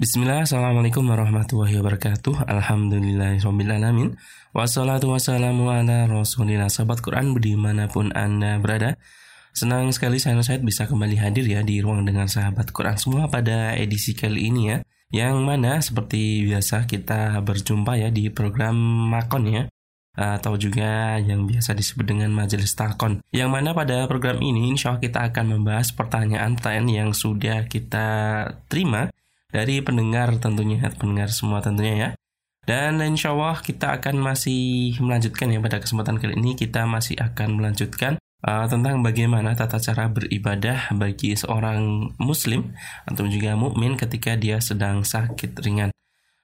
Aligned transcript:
Bismillah, 0.00 0.48
Assalamualaikum 0.48 1.04
warahmatullahi 1.12 1.76
wabarakatuh. 1.76 2.48
Alhamdulillahirrahmanirrahim 2.48 4.16
Wassalatu 4.56 5.12
wassalamu 5.12 5.68
ala 5.68 6.08
rasulillah. 6.08 6.72
Sahabat 6.72 7.04
Quran 7.04 7.36
di 7.36 7.52
mana 7.52 7.84
pun 7.84 8.08
Anda 8.16 8.56
berada 8.56 8.96
Senang 9.52 9.92
sekali 9.92 10.16
saya 10.16 10.40
Said 10.40 10.64
bisa 10.64 10.88
kembali 10.88 11.20
hadir 11.20 11.44
ya 11.44 11.60
di 11.60 11.84
ruang 11.84 12.08
dengan 12.08 12.32
sahabat 12.32 12.72
Quran 12.72 12.96
semua 12.96 13.28
pada 13.28 13.76
edisi 13.76 14.16
kali 14.16 14.48
ini 14.48 14.72
ya. 14.72 14.80
Yang 15.12 15.36
mana 15.44 15.84
seperti 15.84 16.48
biasa 16.48 16.88
kita 16.88 17.36
berjumpa 17.44 18.00
ya 18.00 18.08
di 18.08 18.32
program 18.32 18.80
Makon 19.12 19.52
ya. 19.52 19.68
Atau 20.16 20.56
juga 20.56 21.20
yang 21.20 21.44
biasa 21.44 21.76
disebut 21.76 22.08
dengan 22.08 22.32
majelis 22.32 22.72
takon. 22.72 23.20
Yang 23.36 23.52
mana 23.52 23.76
pada 23.76 24.08
program 24.08 24.40
ini 24.40 24.72
insya 24.72 24.96
Allah 24.96 25.04
kita 25.04 25.28
akan 25.28 25.60
membahas 25.60 25.92
pertanyaan-pertanyaan 25.92 26.88
yang 26.88 27.10
sudah 27.12 27.68
kita 27.68 28.08
terima 28.64 29.12
dari 29.50 29.82
pendengar 29.82 30.34
tentunya, 30.38 30.82
pendengar 30.94 31.30
semua 31.30 31.62
tentunya 31.62 31.94
ya. 31.94 32.10
Dan 32.66 33.02
insya 33.02 33.34
Allah 33.34 33.58
kita 33.58 33.98
akan 33.98 34.20
masih 34.22 34.94
melanjutkan 35.02 35.50
ya 35.50 35.58
pada 35.58 35.82
kesempatan 35.82 36.22
kali 36.22 36.38
ini 36.38 36.54
kita 36.54 36.86
masih 36.86 37.18
akan 37.18 37.58
melanjutkan 37.58 38.20
uh, 38.46 38.66
tentang 38.68 39.00
bagaimana 39.00 39.56
tata 39.56 39.80
cara 39.80 40.06
beribadah 40.06 40.92
bagi 40.94 41.34
seorang 41.34 42.12
muslim 42.20 42.70
atau 43.08 43.26
juga 43.26 43.56
mukmin 43.56 43.96
ketika 43.96 44.36
dia 44.36 44.60
sedang 44.62 45.02
sakit 45.02 45.56
ringan. 45.64 45.90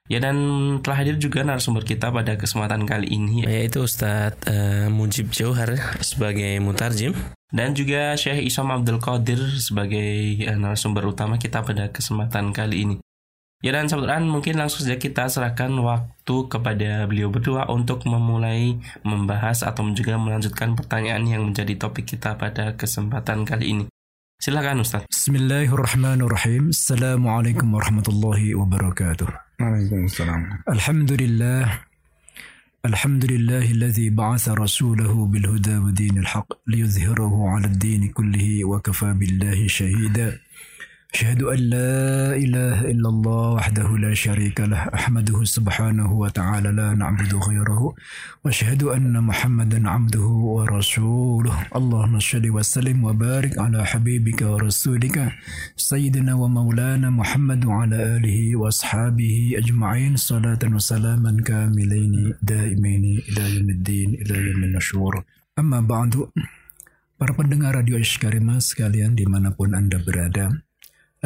Ya 0.07 0.23
dan 0.23 0.39
telah 0.87 1.03
hadir 1.03 1.19
juga 1.19 1.43
narasumber 1.43 1.83
kita 1.83 2.15
pada 2.15 2.39
kesempatan 2.39 2.87
kali 2.87 3.11
ini 3.11 3.43
yaitu 3.43 3.83
Ustadz 3.83 4.39
uh, 4.47 4.87
Mujib 4.87 5.35
Jauhar 5.35 5.99
sebagai 5.99 6.63
mutarjim 6.63 7.11
dan 7.51 7.75
juga 7.75 8.15
Syekh 8.15 8.47
Isam 8.47 8.71
Abdul 8.71 9.03
Qadir 9.03 9.43
sebagai 9.59 10.47
uh, 10.47 10.55
narasumber 10.55 11.11
utama 11.11 11.43
kita 11.43 11.67
pada 11.67 11.91
kesempatan 11.91 12.55
kali 12.55 12.87
ini. 12.87 12.97
Ya 13.65 13.75
dan 13.75 13.91
sahabat 13.91 14.23
mungkin 14.23 14.63
langsung 14.63 14.87
saja 14.87 14.95
kita 14.95 15.27
serahkan 15.27 15.75
waktu 15.83 16.37
kepada 16.47 17.09
beliau 17.11 17.33
berdua 17.33 17.67
untuk 17.67 18.07
memulai 18.07 18.79
membahas 19.03 19.67
atau 19.67 19.91
juga 19.91 20.15
melanjutkan 20.21 20.79
pertanyaan 20.79 21.27
yang 21.27 21.43
menjadi 21.51 21.75
topik 21.75 22.07
kita 22.07 22.39
pada 22.39 22.79
kesempatan 22.79 23.43
kali 23.43 23.75
ini. 23.75 23.85
Silakan 24.37 24.85
Ustaz. 24.85 25.09
Bismillahirrahmanirrahim. 25.09 26.69
Assalamualaikum 26.69 27.73
warahmatullahi 27.73 28.53
wabarakatuh. 28.53 29.33
Waalaikumsalam. 29.57 30.61
Alhamdulillah. 30.69 31.89
الحمد 32.87 33.25
لله 33.25 33.67
الذي 33.71 34.15
بعث 34.15 34.49
رسوله 34.49 35.11
بالهدى 35.27 35.77
ودين 35.77 36.19
الحق 36.19 36.51
ليظهره 36.71 37.35
على 37.49 37.67
الدين 37.67 38.13
كله 38.15 38.65
وكفى 38.65 39.11
بالله 39.13 39.67
شهيدا 39.67 40.39
أشهد 41.17 41.43
أن 41.43 41.61
لا 41.73 42.37
إله 42.37 42.93
إلا 42.93 43.09
الله 43.09 43.49
وحده 43.57 43.89
لا 44.05 44.13
شريك 44.13 44.61
له 44.61 44.93
أحمده 44.93 45.45
سبحانه 45.45 46.13
وتعالى 46.13 46.69
لا 46.77 46.93
نعبد 46.93 47.33
غيره 47.35 47.95
وأشهد 48.45 48.83
أن 48.83 49.25
محمدا 49.25 49.81
عبده 49.89 50.29
ورسوله. 50.57 51.57
اللهم 51.73 52.21
صل 52.21 52.45
وسلم 52.57 53.05
وبارك 53.05 53.57
على 53.59 53.81
حبيبك 53.87 54.41
ورسولك 54.45 55.33
سيدنا 55.77 56.35
ومولانا 56.37 57.09
محمد 57.11 57.65
وعلى 57.65 57.97
آله 58.17 58.57
وأصحابه 58.61 59.57
أجمعين. 59.57 60.21
صلاة 60.21 60.63
وسلاما 60.69 61.33
كاملين 61.49 62.35
دائمين 62.43 63.05
إلى 63.29 63.43
يوم 63.57 63.69
الدين 63.71 64.11
إلى 64.21 64.35
يوم 64.53 64.61
النشور. 64.69 65.25
أما 65.59 65.81
بعد 65.81 66.29
Para 67.17 67.33
pendengar 67.33 67.73
Radio 67.73 67.97
Ishkarima 67.97 68.61
sekalian 68.61 69.17
dimanapun 69.17 69.73
Anda 69.73 69.97
berada, 69.97 70.53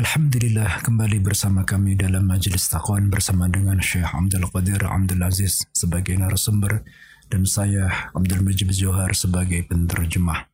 Alhamdulillah 0.01 0.81
kembali 0.81 1.21
bersama 1.21 1.61
kami 1.61 1.93
dalam 1.93 2.25
majelis 2.25 2.73
takwan 2.73 3.13
bersama 3.13 3.53
dengan 3.53 3.77
Syekh 3.85 4.09
Abdul 4.09 4.49
Qadir 4.49 4.81
Abdul 4.81 5.21
Aziz 5.21 5.69
sebagai 5.77 6.17
narasumber 6.17 6.89
dan 7.29 7.45
saya 7.45 8.09
Abdul 8.17 8.41
Majid 8.41 8.73
Johar 8.73 9.13
sebagai 9.13 9.61
penerjemah. 9.69 10.49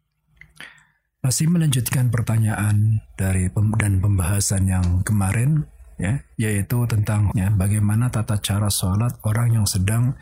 Masih 1.22 1.46
melanjutkan 1.46 2.10
pertanyaan 2.10 3.06
dari 3.14 3.46
pem 3.46 3.70
dan 3.78 4.02
pembahasan 4.02 4.66
yang 4.66 5.06
kemarin 5.06 5.62
ya 5.94 6.26
yaitu 6.34 6.82
tentang 6.90 7.30
ya, 7.38 7.46
bagaimana 7.54 8.10
tata 8.10 8.42
cara 8.42 8.66
sholat 8.66 9.14
orang 9.22 9.62
yang 9.62 9.66
sedang 9.70 10.18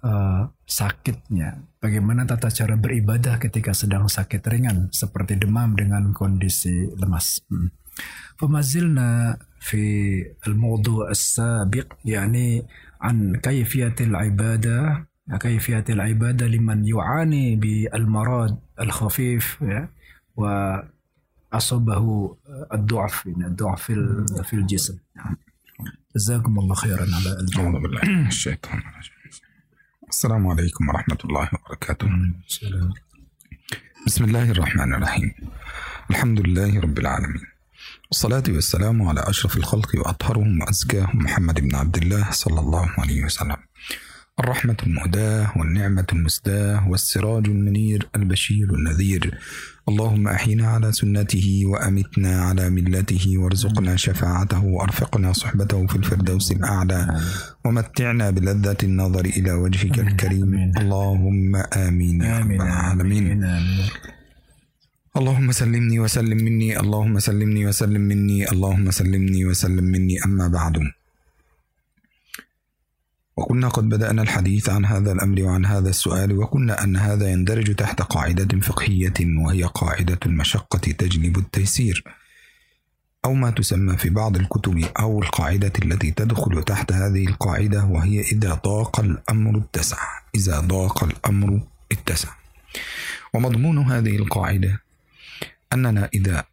uh, 0.00 0.48
sakitnya, 0.64 1.60
bagaimana 1.76 2.24
tata 2.24 2.48
cara 2.48 2.80
beribadah 2.80 3.36
ketika 3.36 3.76
sedang 3.76 4.08
sakit 4.08 4.40
ringan 4.48 4.88
seperti 4.96 5.36
demam 5.36 5.76
dengan 5.76 6.16
kondisi 6.16 6.88
lemas. 6.96 7.44
Hmm. 7.52 7.81
فما 8.38 8.60
زلنا 8.60 9.38
في 9.60 10.24
الموضوع 10.46 11.10
السابق 11.10 11.92
يعني 12.04 12.66
عن 13.00 13.36
كيفية 13.36 13.94
العبادة 14.00 15.06
كيفية 15.40 15.84
العبادة 15.88 16.46
لمن 16.46 16.86
يعاني 16.86 17.56
بالمرض 17.56 18.58
الخفيف 18.80 19.64
وأصابه 20.36 22.36
الضعف 22.72 23.26
الضعف 23.26 23.82
في 24.42 24.52
الجسم. 24.52 24.98
جزاكم 26.16 26.58
الله 26.58 26.74
خيرا 26.74 27.02
على 27.02 27.40
الجواب. 27.40 27.82
بالله 27.82 28.28
الشيطان 28.28 28.82
السلام 30.08 30.46
عليكم 30.46 30.88
ورحمة 30.88 31.18
الله 31.24 31.48
وبركاته. 31.52 32.08
بسم 34.06 34.24
الله 34.24 34.50
الرحمن 34.50 34.94
الرحيم. 34.94 35.34
الحمد 36.10 36.40
لله 36.40 36.80
رب 36.80 36.98
العالمين. 36.98 37.51
والصلاة 38.12 38.42
والسلام 38.48 39.02
على 39.02 39.20
أشرف 39.20 39.56
الخلق 39.56 39.90
وأطهرهم 39.96 40.60
وأزكاهم 40.60 41.18
محمد 41.24 41.60
بن 41.60 41.74
عبد 41.74 41.96
الله 41.96 42.30
صلى 42.30 42.60
الله 42.60 42.88
عليه 42.98 43.24
وسلم. 43.24 43.56
الرحمة 44.40 44.76
المهداة 44.86 45.52
والنعمة 45.56 46.06
المسداة 46.12 46.88
والسراج 46.88 47.46
المنير 47.46 48.08
البشير 48.16 48.74
النذير. 48.74 49.38
اللهم 49.88 50.28
أحينا 50.28 50.66
على 50.68 50.92
سنته 50.92 51.62
وأمتنا 51.66 52.42
على 52.42 52.70
ملته 52.70 53.38
وارزقنا 53.38 53.96
شفاعته 53.96 54.64
وأرفقنا 54.64 55.32
صحبته 55.32 55.86
في 55.86 55.96
الفردوس 55.96 56.52
الأعلى. 56.52 57.20
ومتعنا 57.64 58.30
بلذة 58.30 58.76
النظر 58.82 59.24
إلى 59.24 59.52
وجهك 59.52 59.98
الكريم. 59.98 60.72
اللهم 60.78 61.56
آمين 61.56 62.22
يا 62.22 62.38
رب 62.38 62.50
العالمين. 62.50 63.44
اللهم 65.16 65.52
سلمني 65.52 66.00
وسلم 66.00 66.36
مني 66.36 66.80
اللهم 66.80 67.18
سلمني 67.18 67.66
وسلم 67.66 68.00
مني 68.00 68.48
اللهم 68.52 68.90
سلمني 68.90 69.44
وسلم 69.46 69.84
مني 69.84 70.24
أما 70.24 70.48
بعد. 70.48 70.92
وكنا 73.36 73.68
قد 73.68 73.88
بدأنا 73.88 74.22
الحديث 74.22 74.68
عن 74.68 74.84
هذا 74.84 75.12
الأمر 75.12 75.42
وعن 75.42 75.64
هذا 75.66 75.90
السؤال 75.90 76.38
وقلنا 76.38 76.84
أن 76.84 76.96
هذا 76.96 77.30
يندرج 77.30 77.74
تحت 77.74 78.02
قاعدة 78.02 78.60
فقهية 78.60 79.12
وهي 79.20 79.62
قاعدة 79.64 80.18
المشقة 80.26 80.78
تجلب 80.78 81.38
التيسير 81.38 82.04
أو 83.24 83.34
ما 83.34 83.50
تسمى 83.50 83.96
في 83.96 84.10
بعض 84.10 84.36
الكتب 84.36 84.84
أو 84.98 85.22
القاعدة 85.22 85.72
التي 85.84 86.10
تدخل 86.10 86.62
تحت 86.62 86.92
هذه 86.92 87.28
القاعدة 87.28 87.84
وهي 87.84 88.20
إذا 88.20 88.54
ضاق 88.64 89.00
الأمر 89.00 89.58
اتسع 89.58 89.98
إذا 90.34 90.60
ضاق 90.60 91.04
الأمر 91.04 91.60
اتسع. 91.92 92.28
ومضمون 93.34 93.78
هذه 93.78 94.16
القاعدة 94.16 94.81
أننا 95.72 96.08
إذا 96.14 96.44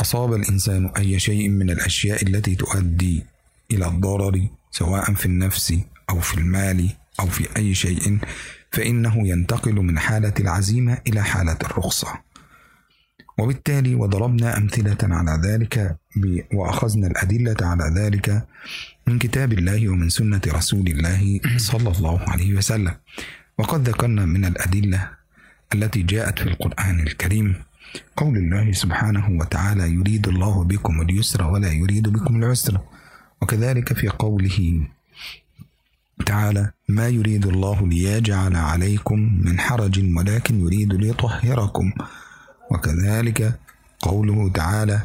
أصاب 0.00 0.34
الإنسان 0.34 0.86
أي 0.96 1.20
شيء 1.20 1.48
من 1.48 1.70
الأشياء 1.70 2.22
التي 2.22 2.54
تؤدي 2.54 3.24
إلى 3.70 3.86
الضرر 3.86 4.48
سواء 4.70 5.14
في 5.14 5.26
النفس 5.26 5.74
أو 6.10 6.20
في 6.20 6.34
المال 6.38 6.88
أو 7.20 7.26
في 7.26 7.48
أي 7.56 7.74
شيء 7.74 8.18
فإنه 8.70 9.28
ينتقل 9.28 9.74
من 9.74 9.98
حالة 9.98 10.34
العزيمة 10.40 10.98
إلى 11.06 11.22
حالة 11.22 11.58
الرخصة. 11.64 12.08
وبالتالي 13.38 13.94
وضربنا 13.94 14.56
أمثلة 14.58 14.98
على 15.02 15.40
ذلك 15.44 15.96
وأخذنا 16.54 17.06
الأدلة 17.06 17.56
على 17.60 17.84
ذلك 18.00 18.46
من 19.06 19.18
كتاب 19.18 19.52
الله 19.52 19.88
ومن 19.88 20.08
سنة 20.08 20.40
رسول 20.46 20.86
الله 20.86 21.40
صلى 21.70 21.90
الله 21.90 22.20
عليه 22.28 22.54
وسلم. 22.54 22.94
وقد 23.58 23.88
ذكرنا 23.88 24.26
من 24.26 24.44
الأدلة 24.44 25.10
التي 25.74 26.02
جاءت 26.02 26.38
في 26.38 26.48
القرآن 26.48 27.00
الكريم 27.00 27.54
قول 28.16 28.36
الله 28.36 28.72
سبحانه 28.72 29.38
وتعالى 29.40 29.90
يريد 29.90 30.28
الله 30.28 30.64
بكم 30.64 31.00
اليسر 31.00 31.42
ولا 31.50 31.72
يريد 31.72 32.08
بكم 32.08 32.36
العسر. 32.36 32.80
وكذلك 33.42 33.92
في 33.92 34.08
قوله 34.08 34.86
تعالى 36.26 36.70
ما 36.88 37.08
يريد 37.08 37.46
الله 37.46 37.88
ليجعل 37.88 38.56
عليكم 38.56 39.18
من 39.44 39.60
حرج 39.60 40.16
ولكن 40.16 40.60
يريد 40.60 40.92
ليطهركم. 40.92 41.92
وكذلك 42.70 43.58
قوله 44.00 44.48
تعالى 44.48 45.02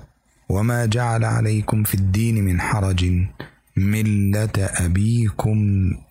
وما 0.49 0.85
جعل 0.85 1.23
عليكم 1.25 1.83
في 1.83 1.95
الدين 1.95 2.45
من 2.45 2.61
حرج 2.61 3.11
ملة 3.77 4.57
أبيكم 4.57 5.57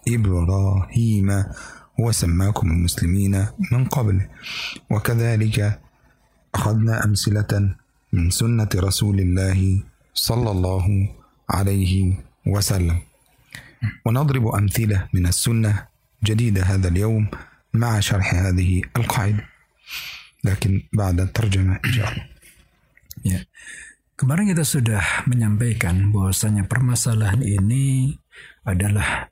إبراهيم 0.09 1.45
وسماكم 1.99 2.71
المسلمين 2.71 3.47
من 3.73 3.85
قبل. 3.85 4.21
وكذلك 4.91 5.81
أخذنا 6.56 7.06
أمثلة 7.06 7.76
من 8.14 8.30
سنة 8.30 8.70
رسول 8.76 9.20
الله 9.20 9.84
صلى 10.14 10.52
الله 10.52 10.86
عليه 11.50 12.14
وسلم 12.48 12.98
ونضرب 14.06 14.46
أمثلة 14.48 15.08
من 15.14 15.26
السنة 15.26 15.88
جديدة 16.24 16.64
هذا 16.64 16.88
اليوم 16.88 17.28
مع 17.74 18.00
شرح 18.00 18.34
هذه 18.34 18.82
القاعدة 18.98 19.44
لكن 20.44 20.84
بعد 20.94 21.20
الترجمة 21.20 21.80
إن 21.86 21.92
شاء 21.92 22.12
الله 22.12 22.32
Ya. 23.22 23.46
Kemarin 24.18 24.54
kita 24.54 24.66
sudah 24.66 25.04
menyampaikan 25.30 26.14
bahwasanya 26.14 26.66
permasalahan 26.66 27.42
ini 27.42 28.18
adalah 28.66 29.30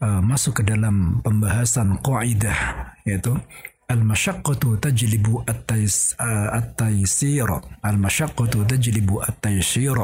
uh, 0.00 0.20
masuk 0.24 0.60
ke 0.60 0.62
dalam 0.64 1.20
pembahasan 1.24 2.00
kaidah 2.00 2.56
yaitu 3.04 3.36
al-masyaqqatu 3.89 4.81
tajlibu 4.81 5.45
uh, 5.45 5.45
at-taysir. 6.57 7.49
Al-masyaqqatu 7.85 8.65
tajlibu 8.65 9.21
at-taysir. 9.21 9.97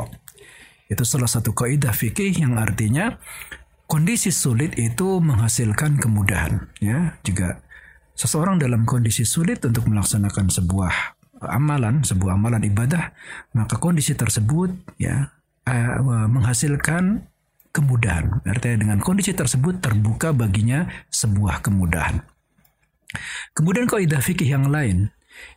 Itu 0.91 1.03
salah 1.07 1.29
satu 1.29 1.55
kaidah 1.55 1.95
fikih 1.95 2.35
yang 2.35 2.59
artinya 2.59 3.15
kondisi 3.87 4.31
sulit 4.31 4.75
itu 4.75 5.19
menghasilkan 5.23 5.99
kemudahan 5.99 6.67
ya. 6.83 7.15
Jika 7.23 7.63
seseorang 8.15 8.59
dalam 8.59 8.83
kondisi 8.83 9.23
sulit 9.23 9.63
untuk 9.63 9.87
melaksanakan 9.87 10.51
sebuah 10.51 10.93
amalan, 11.47 12.03
sebuah 12.05 12.37
amalan 12.37 12.63
ibadah, 12.67 13.15
maka 13.55 13.79
kondisi 13.79 14.13
tersebut 14.13 14.71
ya 14.99 15.31
uh, 15.65 16.27
menghasilkan 16.29 17.27
kemudahan. 17.71 18.43
Artinya 18.43 18.77
dengan 18.83 18.99
kondisi 18.99 19.31
tersebut 19.31 19.79
terbuka 19.79 20.35
baginya 20.35 20.91
sebuah 21.07 21.63
kemudahan. 21.63 22.30
Kemudian 23.51 23.87
kaidah 23.87 24.23
fikih 24.23 24.47
yang 24.55 24.71
lain, 24.71 25.11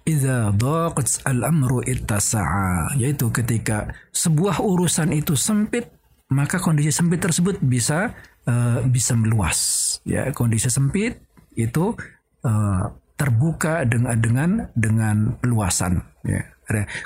idza 0.07 0.51
daqat 0.55 1.23
al-amru 1.29 1.83
ittasa'a, 1.85 2.99
yaitu 2.99 3.31
ketika 3.31 3.95
sebuah 4.11 4.63
urusan 4.63 5.15
itu 5.15 5.39
sempit, 5.39 5.91
maka 6.31 6.59
kondisi 6.59 6.91
sempit 6.91 7.23
tersebut 7.23 7.63
bisa 7.63 8.15
uh, 8.47 8.83
bisa 8.87 9.15
meluas. 9.15 9.59
Ya, 10.03 10.29
kondisi 10.35 10.69
sempit 10.69 11.23
itu 11.55 11.95
uh, 12.43 12.85
terbuka 13.15 13.87
dengan 13.87 14.19
dengan 14.19 14.51
dengan 14.75 15.17
luasan 15.47 16.03
ya 16.27 16.43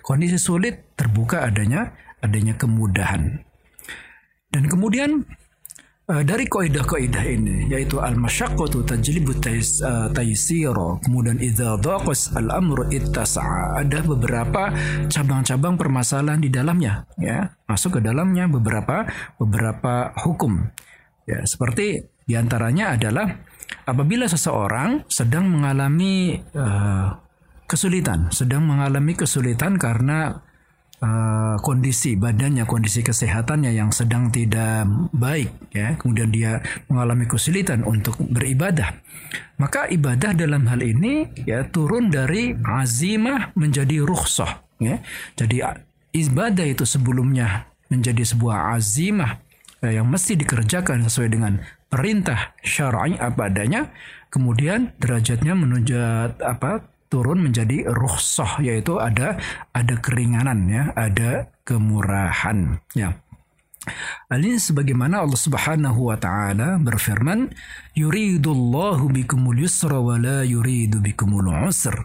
kondisi 0.01 0.41
sulit 0.41 0.97
terbuka 0.97 1.45
adanya 1.45 1.93
adanya 2.25 2.57
kemudahan 2.57 3.45
dan 4.49 4.65
kemudian 4.71 5.29
uh, 6.09 6.23
dari 6.25 6.49
kaidah-kaidah 6.49 7.25
ini 7.29 7.57
yaitu 7.69 8.01
al 8.01 8.17
masyaqqatu 8.17 8.83
tajlibu 8.89 9.37
taysira 10.13 10.99
kemudian 11.05 11.39
idza 11.39 11.77
daqas 11.79 12.33
al 12.35 12.49
amru 12.51 12.89
ittasa'a. 12.89 13.85
Ada 13.85 14.03
beberapa 14.03 14.73
cabang-cabang 15.13 15.77
permasalahan 15.77 16.41
di 16.41 16.51
dalamnya 16.51 17.05
ya. 17.21 17.53
Masuk 17.69 18.01
ke 18.01 18.01
dalamnya 18.01 18.49
beberapa 18.49 19.05
beberapa 19.37 20.17
hukum. 20.25 20.73
Ya 21.29 21.45
seperti 21.45 22.09
di 22.25 22.35
antaranya 22.37 22.97
adalah 22.97 23.29
apabila 23.85 24.25
seseorang 24.25 25.05
sedang 25.13 25.53
mengalami 25.53 26.41
uh, 26.57 27.13
kesulitan, 27.69 28.33
sedang 28.33 28.65
mengalami 28.65 29.13
kesulitan 29.13 29.77
karena 29.77 30.48
uh, 31.03 31.57
kondisi 31.63 32.15
badannya, 32.15 32.67
kondisi 32.67 33.03
kesehatannya 33.03 33.75
yang 33.75 33.91
sedang 33.91 34.31
tidak 34.31 34.87
baik, 35.15 35.51
ya, 35.75 35.95
kemudian 35.99 36.31
dia 36.31 36.63
mengalami 36.91 37.27
kesulitan 37.27 37.83
untuk 37.87 38.19
beribadah, 38.19 38.99
maka 39.59 39.87
ibadah 39.91 40.35
dalam 40.35 40.67
hal 40.67 40.83
ini 40.83 41.27
ya 41.47 41.67
turun 41.67 42.11
dari 42.11 42.55
azimah 42.55 43.55
menjadi 43.55 44.03
rukhsah, 44.03 44.63
ya. 44.83 45.03
Jadi 45.39 45.63
ibadah 46.15 46.67
itu 46.67 46.85
sebelumnya 46.87 47.69
menjadi 47.89 48.23
sebuah 48.23 48.77
azimah 48.77 49.41
ya, 49.81 50.03
yang 50.03 50.07
mesti 50.07 50.37
dikerjakan 50.37 51.07
sesuai 51.09 51.29
dengan 51.33 51.63
perintah 51.89 52.53
syar'i 52.61 53.17
apa 53.17 53.49
adanya, 53.49 53.89
kemudian 54.29 54.93
derajatnya 55.01 55.57
menuju 55.57 55.97
apa 56.45 56.85
turun 57.09 57.45
menjadi 57.45 57.89
rukhsah 57.89 58.61
yaitu 58.63 59.01
ada 59.01 59.41
ada 59.73 59.95
keringanan 60.01 60.69
ya, 60.69 60.85
ada 60.95 61.49
kemurahan 61.65 62.81
ya. 62.93 63.17
Hal 64.29 64.45
ini 64.45 64.61
sebagaimana 64.61 65.25
Allah 65.25 65.41
Subhanahu 65.41 66.13
wa 66.13 66.17
taala 66.21 66.77
berfirman, 66.77 67.49
"Yuridullahu 67.97 69.09
bikumul 69.09 69.65
yusra 69.65 69.97
wa 69.97 70.21
la 70.21 70.45
yuridu 70.45 71.01
bikumul 71.01 71.49
usra." 71.49 72.05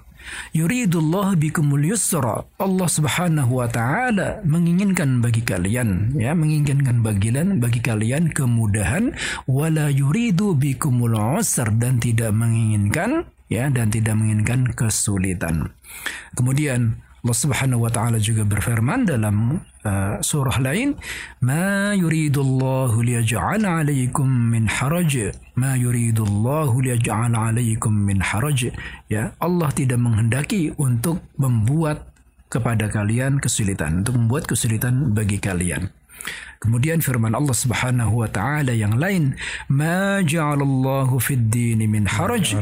Yuridullah 0.55 1.35
bikumul 1.35 1.83
yusra. 1.83 2.47
Allah 2.55 2.87
Subhanahu 2.87 3.59
wa 3.59 3.67
taala 3.67 4.39
menginginkan 4.47 5.19
bagi 5.19 5.43
kalian 5.43 6.15
ya, 6.15 6.31
menginginkan 6.31 7.03
bagian 7.03 7.59
bagi 7.59 7.83
kalian 7.83 8.31
kemudahan 8.31 9.11
wala 9.51 9.91
yuridu 9.91 10.55
bikumul 10.55 11.19
usra 11.35 11.67
dan 11.75 11.99
tidak 11.99 12.31
menginginkan 12.31 13.27
ya 13.53 13.69
dan 13.69 13.93
tidak 13.93 14.17
menginginkan 14.17 14.73
kesulitan. 14.73 15.69
Kemudian 16.33 16.97
Allah 17.23 17.39
Subhanahu 17.39 17.87
wa 17.87 17.91
taala 17.93 18.19
juga 18.19 18.43
berfirman 18.43 19.07
dalam 19.07 19.63
uh, 19.87 20.19
surah 20.19 20.59
lain, 20.59 20.99
"Ma 21.39 21.95
yuridullahu 21.95 22.99
liyaj'ala 22.99 23.79
'alaikum 23.79 24.27
min 24.27 24.67
haraj." 24.67 25.31
Ma 25.55 25.79
yuridullahu 25.79 26.83
liyaj'ala 26.83 27.47
'alaikum 27.47 27.95
min 27.95 28.19
haraj. 28.19 28.75
Ya, 29.07 29.31
Allah 29.39 29.71
tidak 29.71 30.03
menghendaki 30.03 30.75
untuk 30.75 31.23
membuat 31.39 32.11
kepada 32.51 32.91
kalian 32.91 33.39
kesulitan, 33.39 34.03
untuk 34.03 34.19
membuat 34.19 34.43
kesulitan 34.43 35.15
bagi 35.15 35.39
kalian. 35.39 35.95
Kemudian 36.63 37.03
firman 37.03 37.35
Allah 37.35 37.51
Subhanahu 37.51 38.23
wa 38.23 38.27
taala 38.31 38.71
yang 38.71 38.95
lain, 38.95 39.35
"Ma 39.67 40.23
ja'alallahu 40.23 41.19
fid 41.19 41.51
din 41.51 41.83
min 41.91 42.07
haraj." 42.07 42.55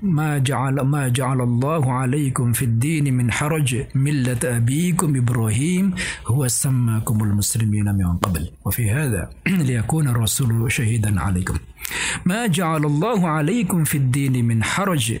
Ma 0.00 0.40
ja'ala 0.40 0.80
ma 0.88 1.12
ja'alallahu 1.12 1.84
'alaikum 1.84 2.56
fid 2.56 2.80
din 2.80 3.12
min 3.12 3.28
haraj 3.28 3.84
millat 3.92 4.40
abikum 4.48 5.12
Ibrahim 5.12 5.92
huwa 6.32 6.48
sammakumul 6.48 7.36
muslimina 7.36 7.92
min 7.92 8.16
qabl. 8.24 8.48
Wa 8.64 8.72
fi 8.72 8.88
hadha 8.88 9.28
liyakuna 9.44 10.16
ar-rasulu 10.16 10.72
shahidan 10.72 11.20
'alaikum. 11.20 11.60
Ma 12.24 12.48
ja'alallahu 12.48 13.28
'alaikum 13.28 13.84
fid 13.84 14.08
din 14.08 14.40
min 14.40 14.64
haraj. 14.64 15.20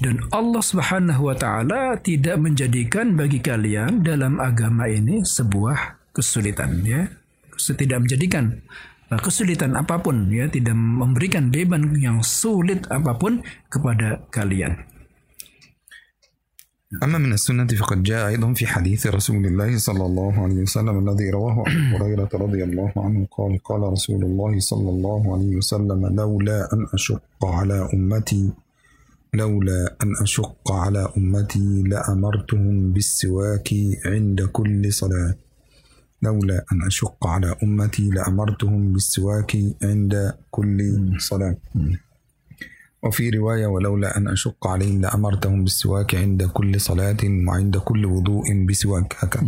Dan 0.00 0.24
Allah 0.32 0.64
Subhanahu 0.64 1.28
wa 1.28 1.36
taala 1.36 2.00
tidak 2.00 2.40
menjadikan 2.40 3.12
bagi 3.12 3.44
kalian 3.44 4.00
dalam 4.00 4.40
agama 4.40 4.88
ini 4.88 5.20
sebuah 5.20 5.99
kesulitan 6.15 6.81
ya 6.85 7.11
tidak 7.55 7.99
menjadikan 8.03 8.61
kesulitan 9.21 9.77
apapun 9.77 10.27
ya 10.33 10.49
tidak 10.49 10.75
memberikan 10.75 11.53
beban 11.53 11.93
yang 12.01 12.19
sulit 12.25 12.83
apapun 12.89 13.45
kepada 13.69 14.25
kalian 14.33 14.95
أما 17.03 17.17
من 17.17 17.33
السنة 17.33 17.67
فقد 17.67 18.03
جاء 18.03 18.27
أيضا 18.27 18.53
في 18.53 18.67
حديث 18.67 19.07
رسول 19.07 19.45
الله 19.45 19.77
صلى 19.77 20.05
الله 20.05 20.43
عليه 20.43 20.61
وسلم 20.61 21.09
الذي 21.09 21.29
رواه 21.29 21.63
أبو 21.67 21.97
هريرة 21.97 22.29
رضي 22.33 22.63
الله 22.63 22.91
عنه 22.95 23.27
قال 23.31 23.59
قال 23.63 23.81
رسول 23.81 24.23
الله 24.23 24.59
صلى 24.59 24.89
الله 24.89 25.21
عليه 25.33 25.55
وسلم 25.55 26.15
لولا 26.15 26.73
أن 26.73 26.87
أشق 26.93 27.41
على 27.43 27.89
أمتي 27.93 28.53
لولا 29.33 29.95
أن 30.03 30.09
أشق 30.21 30.71
على 30.71 31.11
أمتي 31.17 31.83
لأمرتهم 31.83 32.93
بالسواك 32.93 33.69
عند 34.05 34.41
كل 34.41 34.93
صلاة 34.93 35.35
لولا 36.22 36.64
أن 36.72 36.82
أشق 36.86 37.26
على 37.26 37.56
أمتي 37.62 38.10
لأمرتهم 38.10 38.92
بالسواك 38.92 39.56
عند 39.82 40.34
كل 40.50 41.10
صلاة. 41.18 41.56
وفي 43.02 43.30
رواية 43.30 43.66
ولولا 43.66 44.16
أن 44.16 44.28
أشق 44.28 44.66
عليهم 44.66 45.00
لأمرتهم 45.00 45.64
بالسواك 45.64 46.14
عند 46.14 46.42
كل 46.42 46.80
صلاة 46.80 47.16
وعند 47.48 47.76
كل 47.76 48.06
وضوء 48.06 48.66
بسواك. 48.68 49.16
هكذا. 49.18 49.46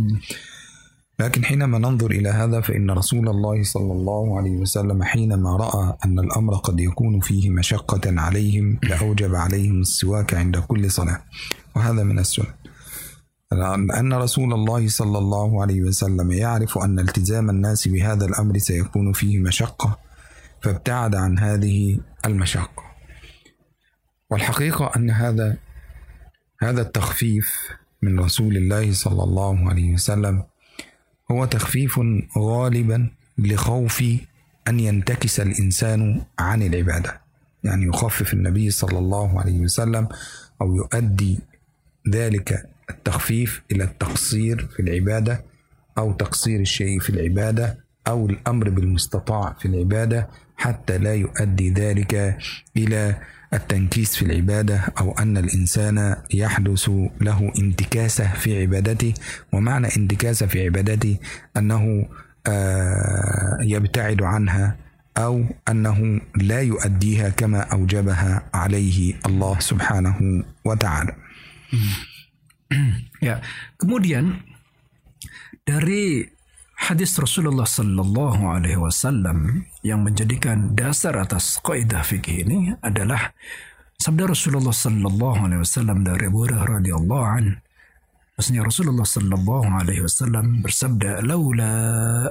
لكن 1.19 1.45
حينما 1.45 1.77
ننظر 1.77 2.11
إلى 2.11 2.29
هذا 2.29 2.61
فإن 2.61 2.91
رسول 2.91 3.29
الله 3.29 3.63
صلى 3.63 3.91
الله 3.91 4.37
عليه 4.37 4.57
وسلم 4.57 5.03
حينما 5.03 5.57
رأى 5.57 5.97
أن 6.05 6.19
الأمر 6.19 6.55
قد 6.55 6.79
يكون 6.79 7.19
فيه 7.19 7.49
مشقة 7.49 8.01
عليهم 8.21 8.79
لأوجب 8.83 9.35
عليهم 9.35 9.81
السواك 9.81 10.33
عند 10.33 10.57
كل 10.57 10.91
صلاة. 10.91 11.21
وهذا 11.75 12.03
من 12.03 12.19
السنة. 12.19 12.62
أن 13.99 14.13
رسول 14.13 14.53
الله 14.53 14.87
صلى 14.87 15.17
الله 15.17 15.61
عليه 15.61 15.81
وسلم 15.81 16.31
يعرف 16.31 16.77
أن 16.77 16.99
التزام 16.99 17.49
الناس 17.49 17.87
بهذا 17.87 18.25
الأمر 18.25 18.57
سيكون 18.57 19.13
فيه 19.13 19.39
مشقة 19.39 19.99
فابتعد 20.61 21.15
عن 21.15 21.39
هذه 21.39 21.99
المشقة. 22.25 22.83
والحقيقة 24.29 24.91
أن 24.95 25.09
هذا 25.09 25.57
هذا 26.61 26.81
التخفيف 26.81 27.57
من 28.01 28.19
رسول 28.19 28.57
الله 28.57 28.93
صلى 28.93 29.23
الله 29.23 29.69
عليه 29.69 29.93
وسلم 29.93 30.43
هو 31.31 31.45
تخفيف 31.45 31.99
غالبا 32.37 33.09
لخوف 33.37 34.03
أن 34.67 34.79
ينتكس 34.79 35.39
الإنسان 35.39 36.21
عن 36.39 36.61
العبادة. 36.61 37.21
يعني 37.63 37.85
يخفف 37.85 38.33
النبي 38.33 38.71
صلى 38.71 38.99
الله 38.99 39.39
عليه 39.39 39.59
وسلم 39.59 40.07
أو 40.61 40.75
يؤدي 40.75 41.39
ذلك 42.09 42.72
التخفيف 42.89 43.61
إلى 43.71 43.83
التقصير 43.83 44.67
في 44.75 44.81
العبادة 44.81 45.43
أو 45.97 46.13
تقصير 46.13 46.59
الشيء 46.59 46.99
في 46.99 47.09
العبادة 47.09 47.77
أو 48.07 48.29
الأمر 48.29 48.69
بالمستطاع 48.69 49.55
في 49.59 49.67
العبادة 49.67 50.29
حتى 50.57 50.97
لا 50.97 51.13
يؤدي 51.13 51.69
ذلك 51.69 52.37
إلى 52.77 53.15
التنكيس 53.53 54.15
في 54.15 54.25
العبادة 54.25 54.81
أو 54.99 55.11
أن 55.11 55.37
الإنسان 55.37 56.15
يحدث 56.33 56.89
له 57.21 57.51
انتكاسة 57.59 58.33
في 58.33 58.61
عبادته. 58.61 59.13
ومعنى 59.51 59.87
انتكاسة 59.97 60.45
في 60.45 60.65
عبادته 60.65 61.17
أنه 61.57 62.05
آه، 62.47 63.57
يبتعد 63.61 64.21
عنها 64.21 64.75
أو 65.17 65.45
أنه 65.69 66.21
لا 66.35 66.61
يؤديها 66.61 67.29
كما 67.29 67.59
أوجبها 67.59 68.43
عليه 68.53 69.13
الله 69.25 69.59
سبحانه 69.59 70.43
وتعالى. 70.65 71.15
Ya, 73.23 73.39
kemudian 73.79 74.43
dari 75.63 76.27
hadis 76.75 77.15
Rasulullah 77.15 77.63
Sallallahu 77.63 78.43
Alaihi 78.51 78.79
Wasallam 78.79 79.63
yang 79.79 80.03
menjadikan 80.03 80.75
dasar 80.75 81.15
atas 81.15 81.55
kaidah 81.63 82.03
fikih 82.03 82.43
ini 82.43 82.75
adalah 82.83 83.31
sabda 83.95 84.27
Rasulullah 84.27 84.75
Sallallahu 84.75 85.47
Alaihi 85.47 85.61
Wasallam 85.63 86.03
dari 86.03 86.27
Abu 86.27 86.43
Hurairah 86.43 86.83
radhiyallahu 86.83 87.23
an. 87.23 87.45
Maksudnya 88.33 88.65
Rasulullah 88.65 89.05
Sallallahu 89.05 89.67
Alaihi 89.77 90.03
Wasallam 90.03 90.65
bersabda, 90.65 91.21
"Laula 91.23 91.73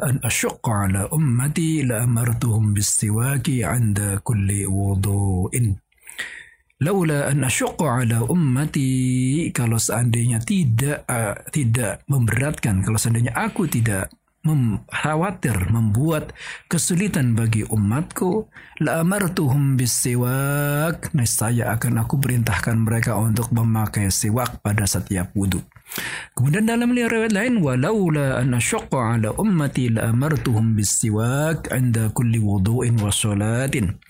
an 0.03 0.19
asyqa 0.21 0.91
ala 0.91 1.07
ummati 1.15 1.87
la 1.87 2.03
amartuhum 2.03 2.75
bistiwaki 2.75 3.63
'inda 3.63 4.19
kulli 4.21 4.67
wudu'in." 4.67 5.79
Laula 6.83 7.31
an 7.31 7.47
asyqa 7.47 8.03
ala 8.03 8.27
ummati 8.27 9.55
kalau 9.55 9.79
seandainya 9.79 10.43
tidak 10.43 11.07
uh, 11.07 11.39
tidak 11.55 12.03
memberatkan 12.11 12.83
kalau 12.83 12.99
seandainya 12.99 13.31
aku 13.39 13.71
tidak 13.71 14.11
khawatir 14.91 15.55
membuat 15.71 16.35
kesulitan 16.67 17.39
bagi 17.39 17.63
umatku 17.63 18.51
la 18.83 18.99
amartuhum 19.07 19.79
bisiwak 19.79 21.15
niscaya 21.15 21.71
akan 21.79 22.03
aku 22.03 22.19
perintahkan 22.19 22.83
mereka 22.83 23.15
untuk 23.15 23.55
memakai 23.55 24.11
siwak 24.11 24.59
pada 24.59 24.83
setiap 24.83 25.31
wudhu. 25.39 25.63
Kemudian 26.35 26.67
dalam 26.67 26.91
riwayat 26.91 27.31
lain 27.31 27.63
walaula 27.63 28.43
an 28.43 28.59
asyqa 28.59 29.23
ala 29.23 29.31
ummati 29.39 29.95
la 29.95 30.11
amartuhum 30.11 30.75
bisiwak 30.75 31.71
'inda 31.71 32.11
kulli 32.11 32.43
wudu'in 32.43 32.99
wa 32.99 33.15
salatin 33.15 34.03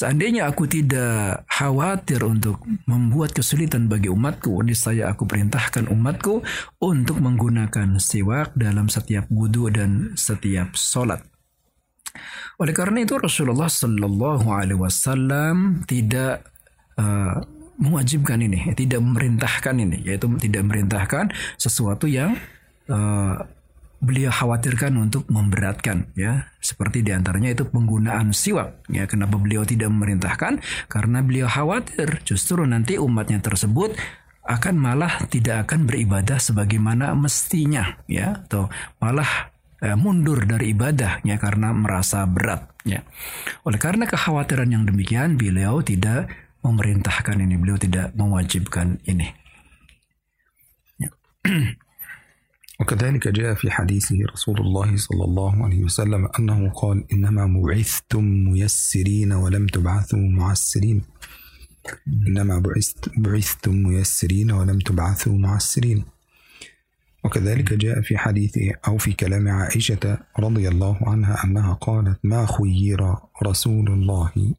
Seandainya 0.00 0.48
aku 0.48 0.64
tidak 0.64 1.44
khawatir 1.44 2.24
untuk 2.24 2.64
membuat 2.88 3.36
kesulitan 3.36 3.84
bagi 3.84 4.08
umatku, 4.08 4.64
niscaya 4.64 5.12
aku 5.12 5.28
perintahkan 5.28 5.92
umatku 5.92 6.40
untuk 6.80 7.20
menggunakan 7.20 8.00
siwak 8.00 8.56
dalam 8.56 8.88
setiap 8.88 9.28
wudhu 9.28 9.68
dan 9.68 10.16
setiap 10.16 10.72
solat. 10.72 11.20
Oleh 12.56 12.72
karena 12.72 13.04
itu 13.04 13.20
Rasulullah 13.20 13.68
Shallallahu 13.68 14.48
Alaihi 14.48 14.80
Wasallam 14.80 15.84
tidak 15.84 16.48
uh, 16.96 17.44
mewajibkan 17.76 18.40
ini, 18.40 18.72
tidak 18.72 19.04
memerintahkan 19.04 19.84
ini, 19.84 20.00
yaitu 20.00 20.32
tidak 20.40 20.64
memerintahkan 20.64 21.28
sesuatu 21.60 22.08
yang 22.08 22.40
uh, 22.88 23.36
beliau 24.00 24.32
khawatirkan 24.32 24.96
untuk 24.96 25.28
memberatkan 25.28 26.08
ya. 26.16 26.48
Seperti 26.58 27.04
di 27.04 27.12
antaranya 27.12 27.52
itu 27.52 27.68
penggunaan 27.68 28.32
siwak 28.32 28.88
ya. 28.88 29.04
Kenapa 29.04 29.36
beliau 29.36 29.62
tidak 29.68 29.92
memerintahkan? 29.92 30.64
Karena 30.88 31.20
beliau 31.20 31.46
khawatir 31.46 32.24
justru 32.24 32.64
nanti 32.64 32.96
umatnya 32.96 33.44
tersebut 33.44 33.94
akan 34.40 34.74
malah 34.80 35.28
tidak 35.28 35.68
akan 35.68 35.84
beribadah 35.84 36.40
sebagaimana 36.40 37.12
mestinya 37.12 38.00
ya. 38.08 38.40
Atau 38.40 38.72
malah 38.98 39.52
eh, 39.84 39.96
mundur 40.00 40.48
dari 40.48 40.72
ibadah 40.72 41.20
ya 41.20 41.36
karena 41.36 41.76
merasa 41.76 42.24
berat 42.24 42.72
ya. 42.88 43.04
Oleh 43.68 43.76
karena 43.76 44.08
kekhawatiran 44.08 44.72
yang 44.72 44.88
demikian 44.88 45.36
beliau 45.36 45.84
tidak 45.84 46.32
memerintahkan 46.64 47.36
ini. 47.36 47.54
Beliau 47.60 47.76
tidak 47.76 48.16
mewajibkan 48.16 48.96
ini. 49.04 49.28
Ya. 50.96 51.12
وكذلك 52.80 53.28
جاء 53.28 53.54
في 53.54 53.70
حديثه 53.70 54.16
رسول 54.32 54.60
الله 54.60 54.96
صلى 54.96 55.24
الله 55.24 55.64
عليه 55.64 55.82
وسلم 55.84 56.28
أنه 56.38 56.70
قال 56.70 57.04
إنما 57.12 57.60
بعثتم 57.60 58.24
ميسرين 58.24 59.32
ولم 59.32 59.66
تبعثوا 59.66 60.18
معسرين. 60.18 61.02
إنما 62.26 62.58
بعثت 62.58 63.08
بعثتم 63.16 63.74
ميسرين 63.74 64.50
ولم 64.50 64.78
تبعثوا 64.78 65.38
معسرين. 65.38 66.04
وكذلك 67.24 67.72
جاء 67.72 68.00
في 68.00 68.18
حديثه 68.18 68.70
أو 68.88 68.98
في 68.98 69.12
كلام 69.12 69.48
عائشة 69.48 70.18
رضي 70.38 70.68
الله 70.68 70.98
عنها 71.02 71.44
أنها 71.44 71.72
قالت 71.72 72.18
ما 72.24 72.46
خير 72.46 73.14
رسول 73.42 73.88
الله 73.92 74.54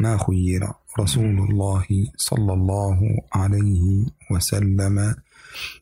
ما 0.00 0.18
خير 0.26 0.68
رسول 1.00 1.38
الله 1.38 1.86
صلى 2.16 2.52
الله 2.52 3.00
عليه 3.32 4.06
وسلم 4.30 5.14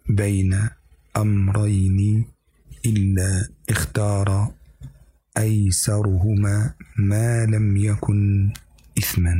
بين 0.08 0.68
أمرين 1.16 2.24
إلا 2.86 3.48
اختار 3.70 4.52
أيسرهما 5.38 6.74
ما 6.96 7.46
لم 7.46 7.76
يكن 7.76 8.52
إثما. 8.98 9.36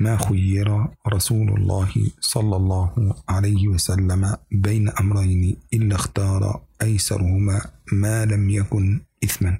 ما 0.00 0.16
خير 0.16 0.86
رسول 1.08 1.48
الله 1.48 1.92
صلى 2.20 2.56
الله 2.56 3.14
عليه 3.28 3.68
وسلم 3.68 4.36
بين 4.52 4.88
أمرين 4.88 5.56
إلا 5.72 5.94
اختار 5.94 6.62
أيسرهما 6.82 7.70
ما 7.92 8.24
لم 8.24 8.50
يكن 8.50 9.00
إثما. 9.24 9.58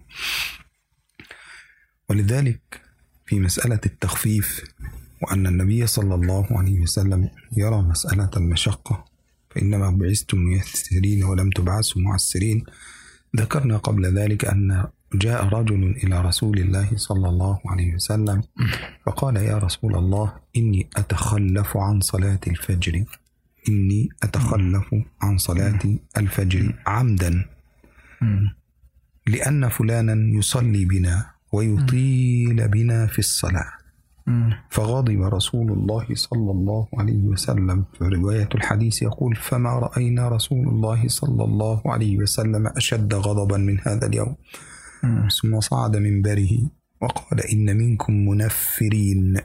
ولذلك 2.09 2.81
في 3.27 3.41
مسألة 3.41 3.81
التخفيف 3.87 4.65
وأن 5.23 5.47
النبي 5.47 5.87
صلى 5.87 6.15
الله 6.15 6.47
عليه 6.51 6.81
وسلم 6.81 7.31
يرى 7.57 7.83
مسألة 7.83 8.31
المشقة 8.37 9.14
فإنما 9.55 9.91
بعثتم 9.91 10.39
ميسرين 10.39 11.25
ولم 11.25 11.51
تبعثوا 11.51 12.03
معسرين. 12.03 12.65
ذكرنا 13.37 13.77
قبل 13.77 14.19
ذلك 14.19 14.45
أن 14.45 14.87
جاء 15.15 15.45
رجل 15.45 15.83
إلى 16.05 16.21
رسول 16.21 16.59
الله 16.59 16.97
صلى 16.97 17.29
الله 17.29 17.61
عليه 17.67 17.95
وسلم 17.95 18.43
فقال 19.07 19.37
يا 19.37 19.59
رسول 19.59 19.97
الله 19.97 20.33
إني 20.57 20.89
أتخلف 20.97 21.77
عن 21.77 22.01
صلاة 22.01 22.41
الفجر. 22.47 23.05
إني 23.69 24.09
أتخلف 24.23 24.95
عن 25.23 25.39
صلاة 25.39 25.79
الفجر 26.17 26.75
عمدا. 26.87 27.45
لأن 29.27 29.69
فلانا 29.69 30.39
يصلي 30.39 30.85
بنا 30.85 31.31
ويطيل 31.53 32.69
بنا 32.69 33.07
في 33.07 33.19
الصلاة. 33.19 33.73
فغضب 34.71 35.23
رسول 35.23 35.73
الله 35.73 36.07
صلى 36.15 36.51
الله 36.51 36.89
عليه 36.99 37.23
وسلم. 37.23 37.85
في 37.99 38.05
رواية 38.05 38.49
الحديث 38.55 39.03
يقول 39.03 39.37
فما 39.37 39.71
رأينا 39.71 40.29
رسول 40.29 40.69
الله 40.69 41.09
صلى 41.09 41.45
الله 41.45 41.83
عليه 41.87 42.19
وسلم 42.19 42.67
أشد 42.67 43.15
غضبا 43.15 43.57
من 43.57 43.81
هذا 43.81 44.07
اليوم. 44.07 44.37
ثم 45.43 45.61
صعد 45.61 45.97
منبره 45.97 46.71
وقال 47.01 47.41
إن 47.41 47.77
منكم 47.77 48.29
منفرين. 48.29 49.37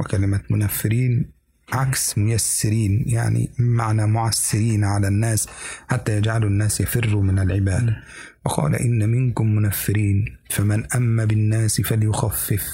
وكلمة 0.00 0.40
منفرين 0.50 1.30
عكس 1.72 2.18
ميسرين 2.18 3.04
يعني 3.06 3.50
معنى 3.58 4.06
معسرين 4.06 4.84
على 4.84 5.08
الناس 5.08 5.48
حتى 5.88 6.16
يجعلوا 6.16 6.48
الناس 6.50 6.80
يفروا 6.80 7.22
من 7.22 7.38
العبادة 7.38 7.96
وقال 8.44 8.74
إن 8.74 9.08
منكم 9.08 9.54
منفرين 9.54 10.36
فمن 10.50 10.92
أم 10.96 11.26
بالناس 11.26 11.80
فليخفف. 11.80 12.64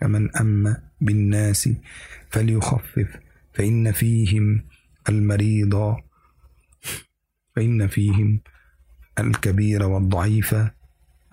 فمن 0.00 0.36
أم 0.36 0.76
بالناس 1.00 1.68
فليخفف 2.30 3.20
فإن 3.54 3.92
فيهم 3.92 4.62
المريض 5.08 5.96
فإن 7.56 7.86
فيهم 7.86 8.40
الكبير 9.18 9.82
والضعيف 9.82 10.54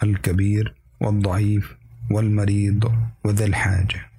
الكبير 0.04 0.76
والضعيف 1.02 1.76
والمريض 2.12 2.92
وذا 3.24 3.46
الحاجة. 3.46 4.10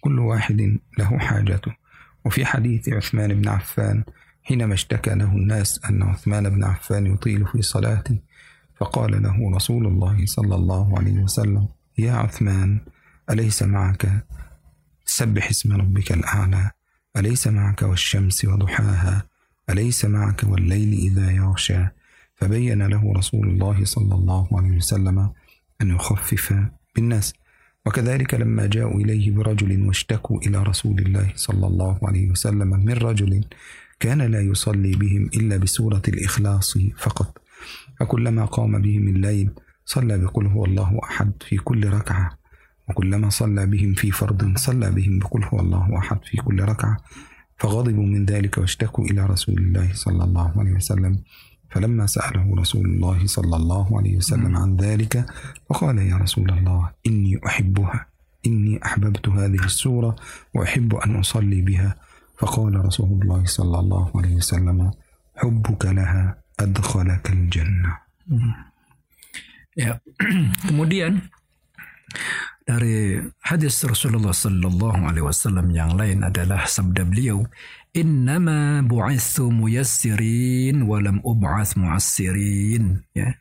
كل 0.00 0.18
واحد 0.18 0.78
له 0.98 1.18
حاجته. 1.18 1.72
وفي 2.24 2.44
حديث 2.44 2.88
عثمان 2.88 3.34
بن 3.34 3.48
عفان 3.48 4.04
حينما 4.42 4.74
اشتكى 4.74 5.14
له 5.14 5.32
الناس 5.32 5.80
أن 5.84 6.02
عثمان 6.02 6.50
بن 6.50 6.64
عفان 6.64 7.06
يطيل 7.06 7.46
في 7.46 7.62
صلاته 7.62 8.18
فقال 8.76 9.22
له 9.22 9.50
رسول 9.56 9.86
الله 9.86 10.26
صلى 10.26 10.54
الله 10.54 10.98
عليه 10.98 11.18
وسلم 11.18 11.68
يا 11.98 12.12
عثمان 12.12 12.80
أليس 13.30 13.62
معك؟ 13.62 14.26
سبح 15.04 15.48
اسم 15.50 15.72
ربك 15.72 16.12
الأعلى. 16.12 16.70
أليس 17.16 17.46
معك 17.46 17.82
والشمس 17.82 18.44
وضحاها؟ 18.44 19.26
أليس 19.70 20.04
معك 20.04 20.44
والليل 20.44 20.92
إذا 20.92 21.30
يغشى؟ 21.30 21.86
فبين 22.34 22.82
له 22.82 23.12
رسول 23.12 23.48
الله 23.48 23.84
صلى 23.84 24.14
الله 24.14 24.48
عليه 24.52 24.76
وسلم 24.76 25.30
أن 25.80 25.90
يخفف 25.90 26.54
بالناس. 26.96 27.34
وكذلك 27.86 28.34
لما 28.34 28.66
جاءوا 28.66 29.00
إليه 29.00 29.30
برجل 29.30 29.86
واشتكوا 29.86 30.38
إلى 30.38 30.62
رسول 30.62 30.98
الله 30.98 31.32
صلى 31.34 31.66
الله 31.66 31.98
عليه 32.02 32.30
وسلم 32.30 32.68
من 32.84 32.92
رجل 32.92 33.44
كان 34.00 34.22
لا 34.22 34.40
يصلي 34.40 34.92
بهم 34.92 35.30
إلا 35.34 35.56
بسورة 35.56 36.02
الإخلاص 36.08 36.78
فقط. 36.98 37.38
فكلما 38.00 38.44
قام 38.44 38.82
بهم 38.82 39.08
الليل 39.08 39.50
صلى 39.84 40.18
بقل 40.18 40.46
هو 40.46 40.64
الله 40.64 41.00
أحد 41.04 41.32
في 41.48 41.56
كل 41.56 41.88
ركعة. 41.88 42.41
وكلما 42.88 43.28
صلى 43.30 43.66
بهم 43.66 43.94
في 43.94 44.10
فرض 44.10 44.56
صلى 44.56 44.90
بهم 44.90 45.18
بقل 45.18 45.44
هو 45.44 45.60
الله 45.60 45.98
أحد 45.98 46.18
في 46.24 46.36
كل 46.36 46.62
ركعة 46.62 46.96
فغضبوا 47.58 48.06
من 48.06 48.24
ذلك 48.24 48.58
واشتكوا 48.58 49.04
إلى 49.04 49.26
رسول 49.26 49.58
الله 49.58 49.94
صلى 49.94 50.24
الله 50.24 50.60
عليه 50.60 50.72
وسلم. 50.72 51.22
فلما 51.70 52.06
سأله 52.06 52.54
رسول 52.58 52.86
الله 52.86 53.26
صلى 53.26 53.56
الله 53.56 53.98
عليه 53.98 54.16
وسلم 54.16 54.56
عن 54.56 54.76
ذلك 54.76 55.24
فقال 55.70 55.98
يا 55.98 56.16
رسول 56.16 56.50
الله 56.50 56.90
إني 57.06 57.40
أحبها 57.46 58.06
إني 58.46 58.84
أحببت 58.84 59.28
هذه 59.28 59.64
السورة 59.64 60.16
وأحب 60.54 60.94
أن 60.94 61.16
أصلي 61.16 61.62
بها. 61.62 61.96
فقال 62.38 62.84
رسول 62.84 63.22
الله 63.22 63.44
صلى 63.44 63.78
الله 63.80 64.10
عليه 64.16 64.34
وسلم 64.34 64.90
حبك 65.36 65.86
لها 65.86 66.38
أدخلك 66.60 67.30
الجنة. 67.30 67.92
Ya. 69.72 70.04
Kemudian 70.68 71.32
dari 72.62 73.18
hadis 73.42 73.82
Rasulullah 73.82 74.30
sallallahu 74.30 75.08
alaihi 75.08 75.26
wasallam 75.26 75.74
yang 75.74 75.98
lain 75.98 76.22
adalah 76.22 76.64
sabda 76.66 77.02
beliau, 77.02 77.42
"Innama 77.94 78.80
bu'itsu 78.86 79.50
muyassirin 79.50 80.86
wa 80.86 81.02
lam 81.02 81.18
ub'ats 81.26 81.74
mu'assirin." 81.74 83.02
Ya. 83.12 83.34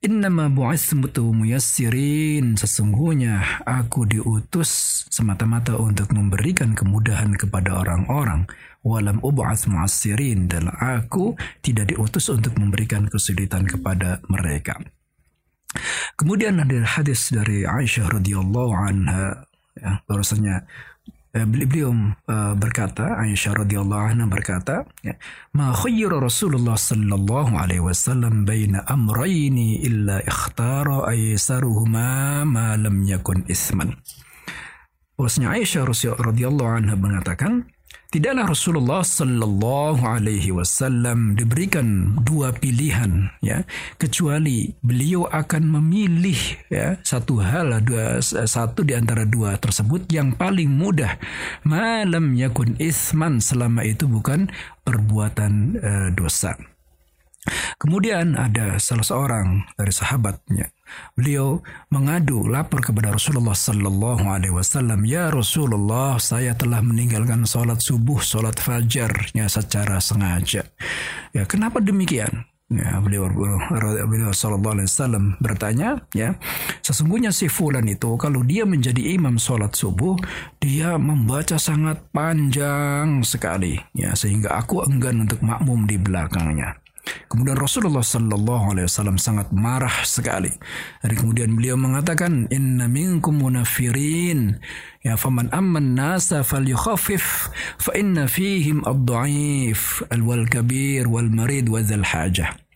Innama 0.00 0.48
bu'itsu 0.48 0.96
muyassirin 1.34 2.56
sesungguhnya 2.56 3.64
aku 3.66 4.08
diutus 4.08 5.04
semata-mata 5.12 5.76
untuk 5.76 6.08
memberikan 6.14 6.72
kemudahan 6.72 7.36
kepada 7.36 7.76
orang-orang 7.84 8.48
walam 8.80 9.20
ub'ats 9.20 9.68
mu'assirin 9.68 10.48
dan 10.48 10.72
aku 10.72 11.36
tidak 11.60 11.92
diutus 11.92 12.32
untuk 12.32 12.56
memberikan 12.56 13.08
kesulitan 13.12 13.68
kepada 13.68 14.24
mereka. 14.32 14.80
Kemudian 16.18 16.58
ada 16.60 16.82
hadis 16.84 17.30
dari 17.30 17.62
Aisyah 17.62 18.10
radhiyallahu 18.10 18.72
anha 18.74 19.46
ya, 19.78 20.02
bahwasanya 20.04 20.66
eh, 21.32 21.46
beliau 21.46 21.94
uh, 22.26 22.54
berkata 22.58 23.16
Aisyah 23.22 23.64
radhiyallahu 23.64 24.02
anha 24.02 24.26
berkata 24.26 24.84
ya, 25.00 25.14
ma 25.54 25.70
khayyara 25.70 26.18
Rasulullah 26.18 26.74
sallallahu 26.74 27.54
alaihi 27.54 27.86
wasallam 27.86 28.44
baina 28.44 28.82
amrayni 28.90 29.80
illa 29.86 30.18
ikhtara 30.26 31.06
aysaruhuma 31.08 32.42
ma 32.44 32.74
lam 32.74 33.06
yakun 33.06 33.46
isman. 33.46 33.94
Bahwasanya 35.14 35.54
Aisyah 35.54 35.86
radhiyallahu 36.18 36.70
anha 36.82 36.98
mengatakan 36.98 37.70
Tidaklah 38.10 38.50
Rasulullah 38.50 39.06
Sallallahu 39.06 40.02
Alaihi 40.02 40.50
Wasallam 40.50 41.38
diberikan 41.38 42.18
dua 42.26 42.50
pilihan, 42.50 43.30
ya, 43.38 43.62
kecuali 44.02 44.74
beliau 44.82 45.30
akan 45.30 45.78
memilih 45.78 46.34
ya 46.66 46.98
satu 47.06 47.38
hal, 47.38 47.70
dua, 47.86 48.18
satu 48.26 48.82
di 48.82 48.98
antara 48.98 49.22
dua 49.22 49.54
tersebut 49.62 50.10
yang 50.10 50.34
paling 50.34 50.74
mudah, 50.74 51.22
malam 51.62 52.34
yakun 52.34 52.74
isman 52.82 53.38
selama 53.38 53.86
itu 53.86 54.10
bukan 54.10 54.50
perbuatan 54.82 55.78
uh, 55.78 56.08
dosa. 56.10 56.58
Kemudian 57.80 58.36
ada 58.36 58.76
salah 58.76 59.06
seorang 59.06 59.64
dari 59.72 59.88
sahabatnya. 59.88 60.68
Beliau 61.16 61.64
mengadu 61.88 62.44
lapor 62.44 62.84
kepada 62.84 63.16
Rasulullah 63.16 63.56
Sallallahu 63.56 64.26
Alaihi 64.28 64.52
Wasallam. 64.52 65.08
Ya 65.08 65.32
Rasulullah, 65.32 66.20
saya 66.20 66.52
telah 66.52 66.84
meninggalkan 66.84 67.48
sholat 67.48 67.80
subuh, 67.80 68.20
sholat 68.20 68.60
fajarnya 68.60 69.48
secara 69.48 70.02
sengaja. 70.02 70.68
Ya, 71.32 71.48
kenapa 71.48 71.80
demikian? 71.80 72.44
Ya, 72.70 73.02
beliau, 73.02 73.26
beliau 74.06 74.30
Sallallahu 74.30 74.78
Alaihi 74.78 74.90
Wasallam 74.90 75.24
bertanya, 75.42 76.06
ya, 76.14 76.38
sesungguhnya 76.86 77.34
si 77.34 77.50
fulan 77.50 77.82
itu 77.90 78.14
kalau 78.14 78.46
dia 78.46 78.62
menjadi 78.62 79.18
imam 79.18 79.42
sholat 79.42 79.74
subuh, 79.74 80.14
dia 80.62 80.94
membaca 80.94 81.58
sangat 81.58 81.98
panjang 82.14 83.26
sekali, 83.26 83.74
ya, 83.90 84.14
sehingga 84.14 84.54
aku 84.54 84.86
enggan 84.86 85.26
untuk 85.26 85.42
makmum 85.42 85.86
di 85.86 85.98
belakangnya. 85.98 86.79
Kemudian 87.30 87.56
Rasulullah 87.56 88.04
Sallallahu 88.04 88.74
Alaihi 88.74 88.86
Wasallam 88.90 89.16
sangat 89.16 89.54
marah 89.54 90.02
sekali. 90.02 90.50
Dan 91.00 91.14
kemudian 91.16 91.54
beliau 91.54 91.78
mengatakan, 91.78 92.50
Inna 92.50 92.90
minkum 92.90 93.38
munafirin. 93.40 94.58
Ya 95.00 95.16
faman 95.16 95.48
amman 95.54 95.96
nasa 95.96 96.44
falyukhaffif 96.44 97.48
fa 97.80 97.92
inna 97.96 98.28
fihim 98.28 98.84
ad-da'if 98.84 100.04
al-wal 100.12 100.44
kabir 100.44 101.08
wal 101.08 101.30
marid 101.32 101.72
wa 101.72 101.80
hajah. 101.80 102.69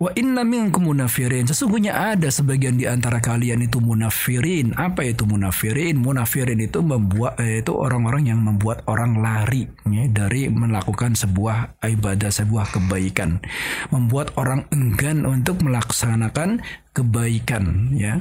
Wa 0.00 0.10
inna 0.16 0.42
minkum 0.42 0.88
munafirin. 0.88 1.44
Sesungguhnya 1.44 2.16
ada 2.16 2.32
sebagian 2.32 2.80
di 2.80 2.88
antara 2.88 3.20
kalian 3.20 3.60
itu 3.60 3.78
munafirin. 3.78 4.72
Apa 4.72 5.04
itu 5.04 5.28
munafirin? 5.28 6.00
Munafirin 6.00 6.60
itu 6.60 6.80
membuat 6.80 7.36
eh, 7.40 7.60
itu 7.60 7.76
orang-orang 7.76 8.32
yang 8.32 8.40
membuat 8.40 8.80
orang 8.88 9.20
lari 9.20 9.68
ya, 9.88 10.08
dari 10.08 10.48
melakukan 10.48 11.12
sebuah 11.12 11.84
ibadah, 11.84 12.32
sebuah 12.32 12.72
kebaikan. 12.72 13.44
Membuat 13.92 14.32
orang 14.40 14.64
enggan 14.72 15.28
untuk 15.28 15.60
melaksanakan 15.60 16.64
kebaikan 17.00 17.96
ya. 17.96 18.20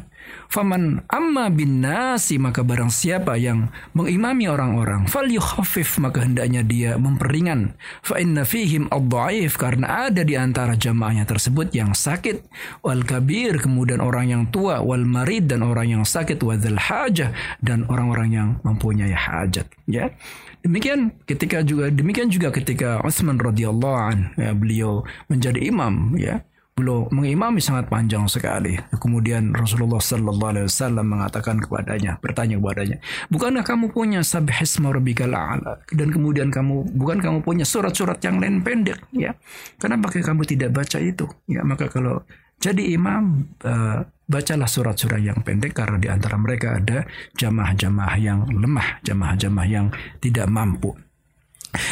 Faman 0.49 1.03
amma 1.09 1.51
bin 1.51 1.83
nasi 1.83 2.39
maka 2.39 2.63
barang 2.63 2.89
siapa 2.89 3.37
yang 3.37 3.69
mengimami 3.93 4.45
orang-orang 4.49 5.05
fal 5.05 5.25
yukhaffif 5.25 5.99
maka 6.01 6.23
hendaknya 6.23 6.63
dia 6.63 6.95
memperingan. 6.95 7.75
Fa 8.01 8.17
inna 8.17 8.47
fihim 8.47 8.87
ad 8.89 9.11
karena 9.59 10.09
ada 10.09 10.23
di 10.23 10.39
antara 10.39 10.79
jamaahnya 10.79 11.27
tersebut 11.27 11.75
yang 11.75 11.91
sakit. 11.91 12.45
Wal 12.81 13.03
kabir 13.03 13.59
kemudian 13.59 13.99
orang 13.99 14.31
yang 14.31 14.43
tua 14.47 14.79
wal 14.79 15.03
marid 15.03 15.51
dan 15.51 15.61
orang 15.61 15.99
yang 15.99 16.03
sakit 16.07 16.39
wadzal 16.39 16.79
hajah 16.79 17.35
dan 17.59 17.83
orang-orang 17.91 18.29
yang 18.31 18.49
mempunyai 18.63 19.13
hajat 19.13 19.67
ya. 19.85 20.13
Demikian 20.59 21.15
ketika 21.23 21.63
juga 21.63 21.87
demikian 21.87 22.27
juga 22.27 22.51
ketika 22.51 22.99
Utsman 22.99 23.39
radhiyallahu 23.39 23.95
an 23.95 24.35
ya, 24.35 24.51
beliau 24.51 25.07
menjadi 25.31 25.55
imam 25.63 26.19
ya 26.19 26.43
beliau 26.79 27.11
mengimami 27.11 27.59
sangat 27.59 27.91
panjang 27.91 28.23
sekali. 28.31 28.79
Kemudian 28.95 29.51
Rasulullah 29.51 29.99
Sallallahu 29.99 30.51
Alaihi 30.55 30.67
Wasallam 30.71 31.05
mengatakan 31.11 31.59
kepadanya, 31.59 32.15
bertanya 32.23 32.55
kepadanya, 32.55 32.97
bukankah 33.27 33.67
kamu 33.67 33.91
punya 33.91 34.23
sabhisma 34.23 34.95
rabbikal 34.95 35.35
a'la? 35.35 35.83
Dan 35.91 36.15
kemudian 36.15 36.47
kamu 36.47 36.95
bukan 36.95 37.19
kamu 37.19 37.43
punya 37.43 37.67
surat-surat 37.67 38.23
yang 38.23 38.39
lain 38.39 38.63
pendek, 38.63 39.03
ya? 39.11 39.35
Kenapa 39.75 40.07
kamu 40.07 40.47
tidak 40.47 40.71
baca 40.71 40.97
itu? 41.03 41.27
Ya, 41.51 41.67
maka 41.67 41.91
kalau 41.91 42.23
jadi 42.59 42.95
imam 42.95 43.55
uh, 43.63 44.03
bacalah 44.29 44.67
surat-surat 44.67 45.23
yang 45.23 45.41
pendek 45.41 45.73
karena 45.73 45.97
di 45.97 46.07
antara 46.11 46.35
mereka 46.35 46.77
ada 46.77 47.07
jamaah-jamaah 47.39 48.17
yang 48.19 48.45
lemah, 48.45 48.99
jamaah-jamaah 49.03 49.67
yang 49.67 49.87
tidak 50.21 50.45
mampu. 50.51 50.93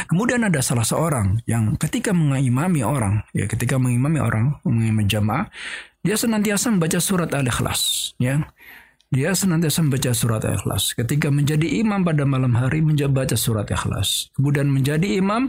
Kemudian 0.10 0.42
ada 0.46 0.60
salah 0.64 0.86
seorang 0.86 1.42
yang 1.46 1.78
ketika 1.78 2.12
mengimami 2.16 2.82
orang, 2.82 3.22
ya 3.34 3.46
ketika 3.46 3.78
mengimami 3.78 4.20
orang, 4.22 4.58
mengimami 4.66 5.06
jamaah, 5.06 5.46
dia 6.02 6.16
senantiasa 6.16 6.72
membaca 6.74 6.98
surat 6.98 7.30
Al-Ikhlas, 7.34 8.14
ya. 8.18 8.42
Dia 9.08 9.32
senantiasa 9.32 9.88
membaca 9.88 10.12
surat 10.12 10.44
Al-Ikhlas. 10.44 10.92
Ketika 10.92 11.32
menjadi 11.32 11.64
imam 11.80 12.04
pada 12.04 12.28
malam 12.28 12.60
hari 12.60 12.84
membaca 12.84 13.40
surat 13.40 13.64
Al-Ikhlas. 13.72 14.36
Kemudian 14.36 14.68
menjadi 14.68 15.20
imam 15.20 15.48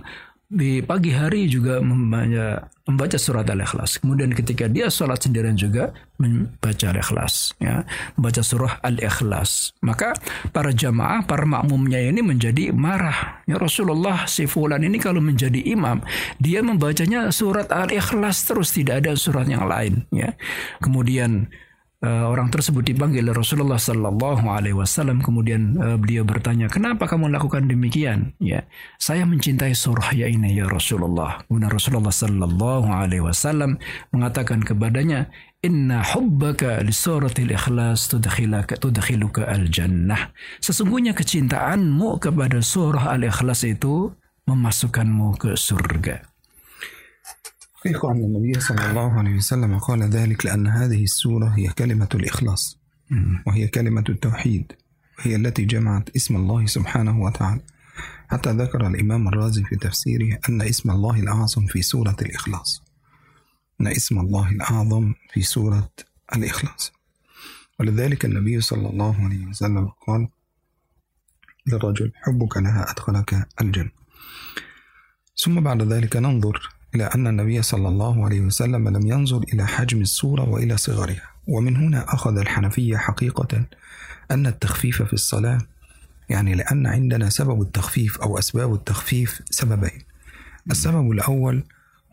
di 0.49 0.81
pagi 0.81 1.13
hari 1.13 1.45
juga 1.45 1.77
membaca, 1.85 2.73
membaca 2.89 3.21
surat 3.21 3.45
Al-Ikhlas. 3.45 4.01
Kemudian 4.01 4.33
ketika 4.33 4.65
dia 4.65 4.89
sholat 4.89 5.21
sendirian 5.21 5.53
juga 5.61 5.93
membaca 6.17 6.89
Al-Ikhlas. 6.89 7.53
Ya, 7.61 7.85
membaca 8.17 8.41
surah 8.41 8.81
Al-Ikhlas. 8.81 9.77
Maka 9.85 10.17
para 10.49 10.73
jamaah, 10.73 11.21
para 11.29 11.45
makmumnya 11.45 12.01
ini 12.01 12.25
menjadi 12.25 12.73
marah. 12.73 13.45
Ya 13.45 13.61
Rasulullah 13.61 14.25
si 14.25 14.49
fulan 14.49 14.81
ini 14.81 14.97
kalau 14.97 15.21
menjadi 15.21 15.61
imam, 15.69 16.01
dia 16.41 16.65
membacanya 16.65 17.29
surat 17.29 17.69
Al-Ikhlas 17.69 18.49
terus, 18.49 18.73
tidak 18.73 19.05
ada 19.05 19.13
surat 19.21 19.45
yang 19.45 19.69
lain. 19.69 20.09
Ya. 20.09 20.33
Kemudian 20.81 21.53
Uh, 21.99 22.31
orang 22.31 22.47
tersebut 22.47 22.87
dipanggil 22.87 23.27
Rasulullah 23.35 23.75
Sallallahu 23.75 24.47
Alaihi 24.47 24.79
Wasallam. 24.79 25.19
Kemudian 25.19 25.75
uh, 25.83 25.99
beliau 25.99 26.23
bertanya 26.23 26.71
kenapa 26.71 27.11
kamu 27.11 27.27
lakukan 27.27 27.67
demikian? 27.67 28.39
Ya 28.39 28.71
saya 29.03 29.27
mencintai 29.27 29.75
surah 29.75 30.15
ya 30.15 30.31
ini 30.31 30.55
ya 30.55 30.71
Rasulullah. 30.71 31.43
Kemudian 31.51 31.75
Rasulullah 31.75 32.15
Sallallahu 32.15 32.87
Alaihi 32.87 33.27
Wasallam 33.27 33.83
mengatakan 34.15 34.63
kepadanya 34.63 35.27
Inna 35.59 36.07
hubbaka 36.07 36.87
li 36.87 36.95
suratil 36.95 37.51
ikhlas 37.51 38.07
tudkhilaka 38.15 38.79
tudkhiluka 38.79 39.43
al 39.51 39.67
jannah 39.67 40.31
sesungguhnya 40.63 41.19
kecintaanmu 41.19 42.23
kepada 42.23 42.63
surah 42.63 43.19
al 43.19 43.27
ikhlas 43.27 43.67
itu 43.67 44.15
memasukkanmu 44.47 45.35
ke 45.35 45.59
surga 45.59 46.23
حقيقة 47.81 48.13
أن 48.13 48.25
النبي 48.25 48.61
صلى 48.61 48.91
الله 48.91 49.13
عليه 49.13 49.37
وسلم 49.37 49.79
قال 49.79 50.03
ذلك 50.03 50.47
لأن 50.47 50.67
هذه 50.67 51.03
السورة 51.03 51.49
هي 51.49 51.69
كلمة 51.69 52.09
الإخلاص 52.15 52.79
وهي 53.47 53.69
كلمة 53.69 54.05
التوحيد 54.09 54.73
وهي 55.19 55.37
التي 55.37 55.65
جمعت 55.65 56.17
اسم 56.17 56.37
الله 56.37 56.67
سبحانه 56.67 57.21
وتعالى. 57.21 57.61
حتى 58.29 58.51
ذكر 58.51 58.87
الإمام 58.87 59.29
الرازي 59.29 59.65
في 59.65 59.77
تفسيره 59.77 60.39
أن 60.49 60.63
اسم 60.63 60.91
الله 60.91 61.21
الأعظم 61.21 61.67
في 61.67 61.83
سورة 61.83 62.17
الإخلاص. 62.23 62.83
أن 63.81 63.87
اسم 63.87 64.19
الله 64.19 64.49
الأعظم 64.49 65.15
في 65.33 65.43
سورة 65.43 65.91
الإخلاص. 66.37 66.93
ولذلك 67.81 68.25
النبي 68.25 68.61
صلى 68.61 68.89
الله 68.91 69.25
عليه 69.25 69.47
وسلم 69.47 69.89
قال 70.07 70.29
للرجل 71.67 72.13
حبك 72.15 72.57
لها 72.57 72.91
أدخلك 72.91 73.49
الجنة. 73.61 73.91
ثم 75.37 75.61
بعد 75.61 75.83
ذلك 75.83 76.17
ننظر 76.17 76.78
إلى 76.95 77.05
أن 77.05 77.27
النبي 77.27 77.63
صلى 77.63 77.89
الله 77.89 78.25
عليه 78.25 78.41
وسلم 78.41 78.89
لم 78.89 79.07
ينظر 79.07 79.43
إلى 79.53 79.67
حجم 79.67 80.01
الصورة 80.01 80.49
وإلى 80.49 80.77
صغرها. 80.77 81.23
ومن 81.47 81.77
هنا 81.77 82.15
أخذ 82.15 82.39
الحنفية 82.39 82.97
حقيقة 82.97 83.65
أن 84.31 84.47
التخفيف 84.47 85.03
في 85.03 85.13
الصلاة 85.13 85.59
يعني 86.29 86.55
لأن 86.55 86.87
عندنا 86.87 87.31
سبب 87.31 87.63
التخفيف 87.63 88.19
أو 88.19 88.39
أسباب 88.39 88.75
التخفيف 88.75 89.41
سببين. 89.51 90.03
السبب 90.71 91.11
الأول 91.11 91.65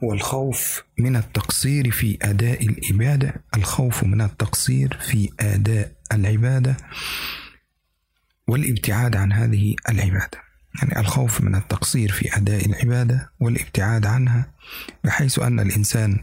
هو 0.04 0.14
الخوف 0.14 0.84
من 0.98 1.16
التقصير 1.16 1.92
في 1.92 2.18
أداء 2.22 2.68
العبادة 2.68 3.44
الخوف 3.56 4.04
من 4.04 4.22
التقصير 4.22 4.98
في 5.02 5.30
أداء 5.40 5.92
العبادة 6.14 6.78
والابتعاد 8.48 9.16
عن 9.16 9.34
هذه 9.34 9.76
العبادة. 9.90 10.45
يعني 10.82 11.00
الخوف 11.00 11.42
من 11.42 11.56
التقصير 11.56 12.12
في 12.12 12.38
أداء 12.38 12.66
العبادة 12.66 13.30
والابتعاد 13.40 14.06
عنها 14.06 14.48
بحيث 15.04 15.40
أن 15.40 15.60
الإنسان 15.60 16.20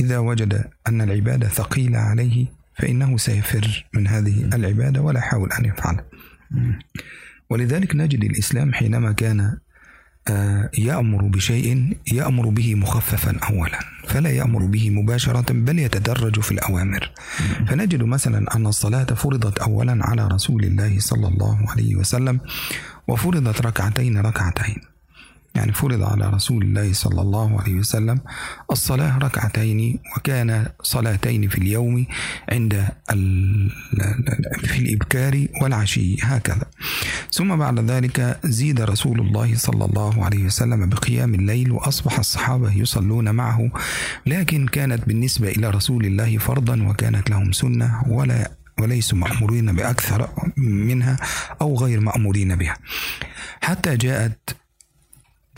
إذا 0.00 0.18
وجد 0.18 0.64
أن 0.86 1.00
العبادة 1.00 1.48
ثقيلة 1.48 1.98
عليه 1.98 2.46
فإنه 2.76 3.16
سيفر 3.16 3.86
من 3.94 4.06
هذه 4.06 4.44
العبادة 4.44 5.00
ولا 5.00 5.18
يحاول 5.18 5.52
أن 5.52 5.64
يفعلها 5.64 6.04
ولذلك 7.50 7.96
نجد 7.96 8.24
الإسلام 8.24 8.72
حينما 8.72 9.12
كان 9.12 9.58
آه، 10.28 10.70
يأمر 10.78 11.22
بشيء 11.22 11.96
يأمر 12.12 12.48
به 12.48 12.74
مخففا 12.74 13.38
أولا 13.50 13.78
فلا 14.08 14.30
يأمر 14.30 14.66
به 14.66 14.90
مباشرة 14.90 15.52
بل 15.52 15.78
يتدرج 15.78 16.40
في 16.40 16.52
الأوامر. 16.52 17.10
فنجد 17.68 18.02
مثلا 18.02 18.56
أن 18.56 18.66
الصلاة 18.66 19.04
فرضت 19.04 19.58
أولا 19.58 19.98
على 20.06 20.26
رسول 20.26 20.64
الله 20.64 20.98
صلى 20.98 21.28
الله 21.28 21.70
عليه 21.70 21.96
وسلم 21.96 22.40
وفرضت 23.10 23.60
ركعتين 23.60 24.18
ركعتين. 24.18 24.76
يعني 25.54 25.72
فرض 25.72 26.02
على 26.02 26.30
رسول 26.30 26.62
الله 26.62 26.92
صلى 26.92 27.20
الله 27.20 27.60
عليه 27.60 27.74
وسلم 27.74 28.20
الصلاة 28.70 29.18
ركعتين 29.18 29.98
وكان 30.16 30.66
صلاتين 30.82 31.48
في 31.48 31.58
اليوم 31.58 32.06
عند 32.52 32.88
في 34.62 34.78
الإبكار 34.78 35.46
والعشي 35.62 36.16
هكذا. 36.22 36.66
ثم 37.32 37.56
بعد 37.56 37.90
ذلك 37.90 38.38
زيد 38.44 38.80
رسول 38.80 39.20
الله 39.20 39.56
صلى 39.56 39.84
الله 39.84 40.24
عليه 40.24 40.44
وسلم 40.44 40.88
بقيام 40.88 41.34
الليل 41.34 41.72
وأصبح 41.72 42.18
الصحابة 42.18 42.72
يصلون 42.76 43.30
معه 43.34 43.70
لكن 44.26 44.66
كانت 44.66 45.08
بالنسبة 45.08 45.48
إلى 45.48 45.70
رسول 45.70 46.06
الله 46.06 46.38
فرضا 46.38 46.82
وكانت 46.82 47.30
لهم 47.30 47.52
سنة 47.52 48.02
ولا 48.08 48.50
وليسوا 48.80 49.18
مأمورين 49.18 49.72
بأكثر 49.76 50.28
منها 50.56 51.16
أو 51.60 51.76
غير 51.76 52.00
مأمورين 52.00 52.56
بها. 52.56 52.76
حتى 53.62 53.96
جاءت 53.96 54.56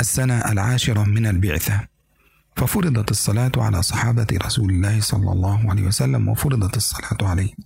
السنة 0.01 0.39
العاشرة 0.53 1.05
من 1.05 1.27
البعثة 1.27 1.81
ففرضت 2.57 3.11
الصلاة 3.11 3.53
على 3.57 3.83
صحابة 3.83 4.27
رسول 4.33 4.71
الله 4.71 5.01
صلى 5.01 5.33
الله 5.33 5.71
عليه 5.71 5.83
وسلم 5.83 6.29
وفرضت 6.29 6.77
الصلاة 6.77 7.19
عليهم. 7.23 7.57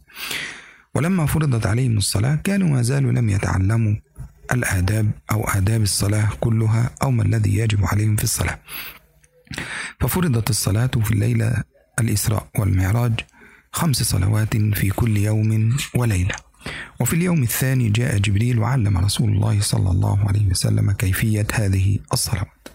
ولما 0.95 1.27
فرضت 1.27 1.67
عليهم 1.67 1.97
الصلاة 1.97 2.35
كانوا 2.35 2.69
ما 2.69 2.83
زالوا 2.83 3.13
لم 3.13 3.29
يتعلموا 3.29 3.95
الآداب 4.53 5.11
أو 5.31 5.45
آداب 5.45 5.83
الصلاة 5.83 6.29
كلها 6.41 6.91
أو 7.03 7.11
ما 7.11 7.23
الذي 7.23 7.57
يجب 7.57 7.85
عليهم 7.85 8.17
في 8.17 8.25
الصلاة. 8.25 8.59
ففرضت 10.01 10.51
الصلاة 10.51 10.91
في 11.05 11.11
الليلة 11.11 11.63
الإسراء 12.01 12.47
والمعراج 12.59 13.13
خمس 13.73 14.03
صلوات 14.03 14.57
في 14.57 14.91
كل 14.91 15.17
يوم 15.17 15.77
وليلة. 15.95 16.35
وفي 17.01 17.13
اليوم 17.13 17.43
الثاني 17.43 17.89
جاء 17.89 18.19
جبريل 18.19 18.59
وعلم 18.59 18.99
رسول 18.99 19.31
الله 19.31 19.61
صلى 19.61 19.91
الله 19.91 20.29
عليه 20.29 20.51
وسلم 20.51 20.91
كيفية 20.91 21.47
هذه 21.53 21.99
الصلوات 22.13 22.69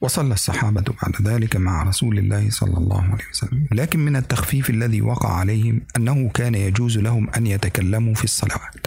وصلى 0.00 0.34
الصحابة 0.34 0.84
بعد 1.02 1.28
ذلك 1.28 1.56
مع 1.56 1.82
رسول 1.82 2.18
الله 2.18 2.50
صلى 2.50 2.76
الله 2.76 3.02
عليه 3.02 3.24
وسلم. 3.32 3.66
لكن 3.72 4.00
من 4.00 4.16
التخفيف 4.16 4.70
الذي 4.70 5.02
وقع 5.02 5.32
عليهم 5.32 5.80
أنه 5.96 6.28
كان 6.28 6.54
يجوز 6.54 6.98
لهم 6.98 7.30
أن 7.30 7.46
يتكلموا 7.46 8.14
في 8.14 8.24
الصلوات. 8.24 8.86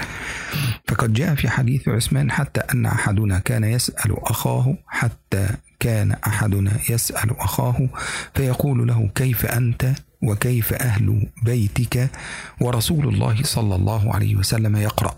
فقد 0.88 1.14
جاء 1.14 1.36
في 1.36 1.50
حديث 1.50 1.88
عثمان 1.90 2.32
حتى 2.32 2.60
أن 2.60 2.86
أحدنا 2.86 3.40
كان 3.40 3.64
يسأل 3.64 4.16
أخاه 4.18 4.78
حتى 4.88 5.48
كان 5.80 6.12
أحدنا 6.12 6.80
يسأل 6.90 7.40
أخاه 7.40 7.90
فيقول 8.36 8.88
له 8.88 9.10
كيف 9.16 9.46
أنت؟ 9.46 9.94
وكيف 10.24 10.74
أهل 10.74 11.32
بيتك 11.44 12.10
ورسول 12.62 13.08
الله 13.08 13.44
صلى 13.44 13.76
الله 13.76 14.14
عليه 14.14 14.36
وسلم 14.36 14.76
يقرأ؟ 14.76 15.16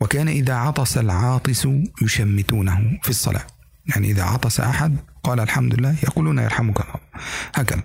وكان 0.00 0.28
إذا 0.28 0.54
عطس 0.54 0.98
العاطس 0.98 1.68
يشمتونه 2.02 2.98
في 3.02 3.10
الصلاة. 3.10 3.46
يعني 3.86 4.10
إذا 4.10 4.22
عطس 4.22 4.60
أحد 4.60 4.96
قال 5.24 5.40
الحمد 5.40 5.74
لله 5.74 5.94
يقولون 6.02 6.38
يرحمك 6.38 6.80
الله. 6.80 6.94
هكذا. 7.54 7.82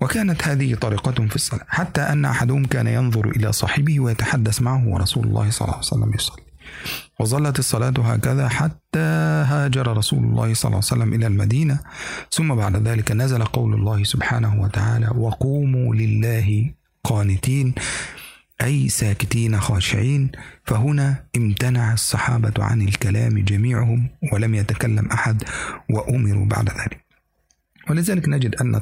وكانت 0.00 0.48
هذه 0.48 0.74
طريقتهم 0.74 1.28
في 1.28 1.36
الصلاة. 1.36 1.66
حتى 1.68 2.00
أن 2.00 2.24
أحدهم 2.24 2.64
كان 2.64 2.86
ينظر 2.86 3.28
إلى 3.28 3.52
صاحبه 3.52 4.00
ويتحدث 4.00 4.62
معه 4.62 4.88
ورسول 4.88 5.26
الله 5.26 5.50
صلى 5.50 5.60
الله 5.60 5.76
عليه 5.76 5.86
وسلم 5.86 6.14
يصلي. 6.14 6.42
وظلت 7.20 7.58
الصلاة 7.58 7.94
هكذا 7.98 8.48
حتى 8.48 8.98
هاجر 9.48 9.96
رسول 9.96 10.24
الله 10.24 10.54
صلى 10.54 10.68
الله 10.68 10.82
عليه 10.90 11.02
وسلم 11.02 11.14
إلى 11.14 11.26
المدينة. 11.26 11.78
ثم 12.30 12.54
بعد 12.54 12.88
ذلك 12.88 13.12
نزل 13.12 13.44
قول 13.44 13.74
الله 13.74 14.04
سبحانه 14.04 14.60
وتعالى 14.60 15.08
وقوموا 15.08 15.94
لله 15.94 16.70
قانتين 17.04 17.74
أي 18.62 18.88
ساكتين 18.88 19.60
خاشعين. 19.60 20.30
فهنا 20.64 21.24
امتنع 21.36 21.92
الصحابة 21.92 22.64
عن 22.64 22.82
الكلام 22.82 23.38
جميعهم 23.38 24.08
ولم 24.32 24.54
يتكلم 24.54 25.06
أحد 25.06 25.44
وأمروا 25.90 26.46
بعد 26.46 26.68
ذلك. 26.68 27.04
ولذلك 27.90 28.28
نجد 28.28 28.54
أن 28.54 28.80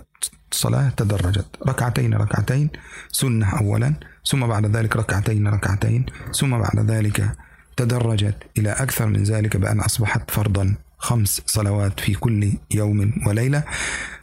الصلاة 0.53 0.89
تدرجت. 0.89 1.47
ركعتين 1.69 2.15
ركعتين 2.15 2.71
سنة 3.13 3.59
أولا 3.61 3.95
ثم 4.25 4.47
بعد 4.47 4.77
ذلك 4.77 4.97
ركعتين 4.97 5.49
ركعتين 5.49 6.07
ثم 6.33 6.59
بعد 6.59 6.91
ذلك 6.91 7.37
تدرجت 7.77 8.35
إلى 8.59 8.71
أكثر 8.71 9.07
من 9.07 9.23
ذلك 9.23 9.57
بأن 9.57 9.81
أصبحت 9.81 10.31
فرضا 10.31 10.75
خمس 10.99 11.43
صلوات 11.47 12.01
في 12.01 12.15
كل 12.15 12.53
يوم 12.71 13.13
وليلة. 13.27 13.63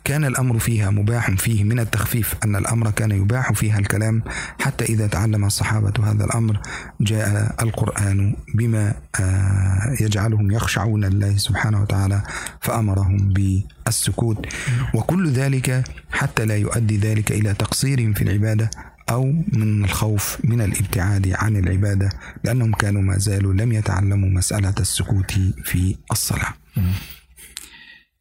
كان 0.03 0.25
الأمر 0.25 0.59
فيها 0.59 0.89
مباح 0.89 1.31
فيه 1.31 1.63
من 1.63 1.79
التخفيف 1.79 2.35
أن 2.43 2.55
الأمر 2.55 2.91
كان 2.91 3.11
يباح 3.11 3.53
فيها 3.53 3.79
الكلام 3.79 4.23
حتى 4.59 4.85
إذا 4.85 5.07
تعلم 5.07 5.45
الصحابة 5.45 5.93
هذا 6.11 6.25
الأمر 6.25 6.59
جاء 7.01 7.55
القرآن 7.61 8.35
بما 8.55 8.93
آه، 9.19 9.95
يجعلهم 10.01 10.51
يخشعون 10.51 11.03
الله 11.05 11.37
سبحانه 11.37 11.81
وتعالى 11.81 12.21
فأمرهم 12.61 13.33
بالسكوت. 13.33 14.45
وكل 14.93 15.31
ذلك 15.31 15.83
حتى 16.11 16.45
لا 16.45 16.57
يؤدي 16.57 16.97
ذلك 16.97 17.31
إلى 17.31 17.53
تقصير 17.53 18.13
في 18.13 18.21
العبادة 18.21 18.69
أو 19.09 19.23
من 19.53 19.85
الخوف 19.85 20.37
من 20.43 20.61
الابتعاد 20.61 21.31
عن 21.31 21.55
العبادة 21.55 22.09
لأنهم 22.43 22.71
كانوا 22.73 23.01
ما 23.01 23.17
زالوا 23.17 23.53
لم 23.53 23.71
يتعلموا 23.71 24.29
مسألة 24.29 24.75
السكوت 24.79 25.31
في 25.63 25.95
الصلاة 26.11 26.53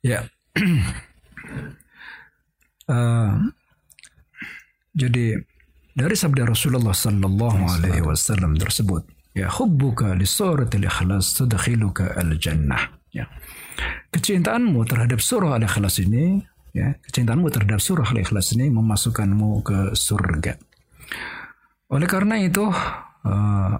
Ya. 0.03 0.27
Uh, 2.91 3.55
jadi 4.99 5.39
dari 5.95 6.15
sabda 6.19 6.43
Rasulullah 6.51 6.91
sallallahu 6.91 7.79
alaihi 7.79 8.03
wasallam 8.03 8.59
tersebut, 8.59 9.07
ya 9.31 9.47
hubbuka 9.47 10.19
li 10.19 10.27
suratil 10.27 10.91
ikhlas 10.91 11.39
tudkhiluka 11.39 12.19
al 12.19 12.35
jannah. 12.35 12.99
Ya. 13.15 13.31
Kecintaanmu 14.11 14.83
terhadap 14.91 15.23
surah 15.23 15.57
al-ikhlas 15.57 16.03
ini, 16.03 16.43
ya, 16.75 16.99
kecintaanmu 17.07 17.49
terhadap 17.55 17.79
surah 17.79 18.11
al-ikhlas 18.11 18.53
ini 18.59 18.69
memasukkanmu 18.75 19.63
ke 19.63 19.79
surga. 19.95 20.59
Oleh 21.93 22.09
karena 22.09 22.41
itu, 22.41 22.73
uh, 23.29 23.77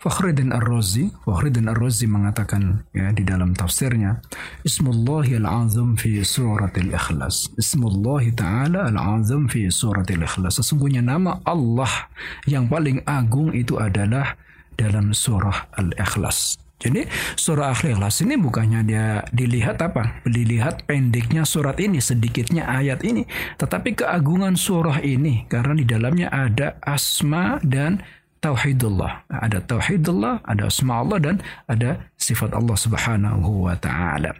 Fakhruddin 0.00 0.50
Ar-Razi, 0.50 1.12
Fakhruddin 1.22 1.68
Ar-Razi 1.68 2.08
mengatakan 2.08 2.82
ya 2.90 3.12
di 3.12 3.22
dalam 3.22 3.52
tafsirnya, 3.52 4.24
Ismullahi 4.64 5.38
al-azam 5.38 5.94
fi 5.94 6.24
suratil 6.24 6.90
ikhlas. 6.90 7.52
Ismullahi 7.60 8.32
ta'ala 8.34 8.88
al-azam 8.88 9.46
fi 9.52 9.68
suratil 9.68 10.24
ikhlas. 10.24 10.58
Sesungguhnya 10.58 11.04
nama 11.04 11.38
Allah 11.44 12.08
yang 12.48 12.66
paling 12.72 13.04
agung 13.04 13.52
itu 13.52 13.76
adalah 13.78 14.34
dalam 14.74 15.12
surah 15.12 15.70
al-ikhlas. 15.76 16.56
Jadi 16.82 17.06
surah 17.38 17.70
Al-Ikhlas 17.70 18.26
ini 18.26 18.34
bukannya 18.34 18.82
dia 18.82 19.22
dilihat 19.30 19.78
apa? 19.78 20.18
Dilihat 20.26 20.82
pendeknya 20.90 21.46
surat 21.46 21.78
ini, 21.78 22.02
sedikitnya 22.02 22.66
ayat 22.66 23.06
ini. 23.06 23.22
Tetapi 23.54 24.02
keagungan 24.02 24.58
surah 24.58 24.98
ini 24.98 25.46
karena 25.46 25.78
di 25.78 25.86
dalamnya 25.86 26.26
ada 26.34 26.74
asma 26.82 27.62
dan 27.62 28.02
tauhidullah. 28.42 29.30
Ada 29.30 29.62
tauhidullah, 29.62 30.42
ada 30.42 30.66
asma 30.66 30.98
Allah 30.98 31.18
dan 31.22 31.36
ada 31.70 32.10
sifat 32.18 32.50
Allah 32.50 32.74
Subhanahu 32.74 33.70
wa 33.70 33.78
taala. 33.78 34.34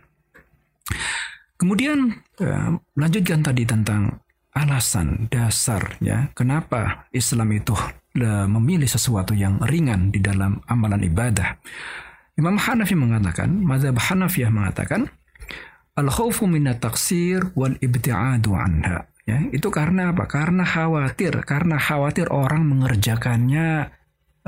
Kemudian 1.54 2.10
uh, 2.42 2.74
lanjutkan 2.98 3.46
tadi 3.46 3.62
tentang 3.62 4.18
alasan 4.52 5.30
dasar 5.32 5.96
ya 6.02 6.28
kenapa 6.36 7.08
Islam 7.14 7.54
itu 7.56 7.72
uh, 7.72 8.44
memilih 8.50 8.90
sesuatu 8.90 9.32
yang 9.32 9.62
ringan 9.62 10.10
di 10.10 10.18
dalam 10.18 10.58
amalan 10.66 11.06
ibadah. 11.06 11.56
Imam 12.40 12.56
Hanafi 12.56 12.96
mengatakan, 12.96 13.60
mazhab 13.60 14.00
Hanafiyah 14.00 14.48
mengatakan 14.48 15.12
al-khawfu 15.96 16.48
minat 16.48 16.80
taksir 16.80 17.52
wal 17.52 17.76
ibti'adu 17.76 18.56
anha. 18.56 19.08
Ya, 19.22 19.38
itu 19.54 19.70
karena 19.70 20.10
apa? 20.10 20.26
Karena 20.26 20.66
khawatir, 20.66 21.46
karena 21.46 21.78
khawatir 21.78 22.26
orang 22.32 22.66
mengerjakannya 22.66 23.94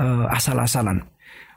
uh, 0.01 0.25
asal-asalan. 0.33 1.07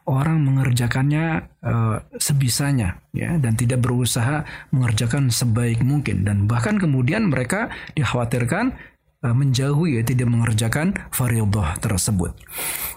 Orang 0.09 0.41
mengerjakannya 0.41 1.53
uh, 1.61 2.01
sebisanya 2.17 2.97
ya 3.13 3.37
dan 3.37 3.61
tidak 3.61 3.85
berusaha 3.85 4.41
mengerjakan 4.73 5.29
sebaik 5.29 5.85
mungkin 5.85 6.25
dan 6.25 6.49
bahkan 6.49 6.81
kemudian 6.81 7.29
mereka 7.29 7.69
dikhawatirkan 7.93 8.73
uh, 9.21 9.37
menjauhi 9.37 10.01
ya 10.01 10.03
tidak 10.09 10.33
mengerjakan 10.33 10.97
fardhah 11.13 11.77
tersebut. 11.85 12.33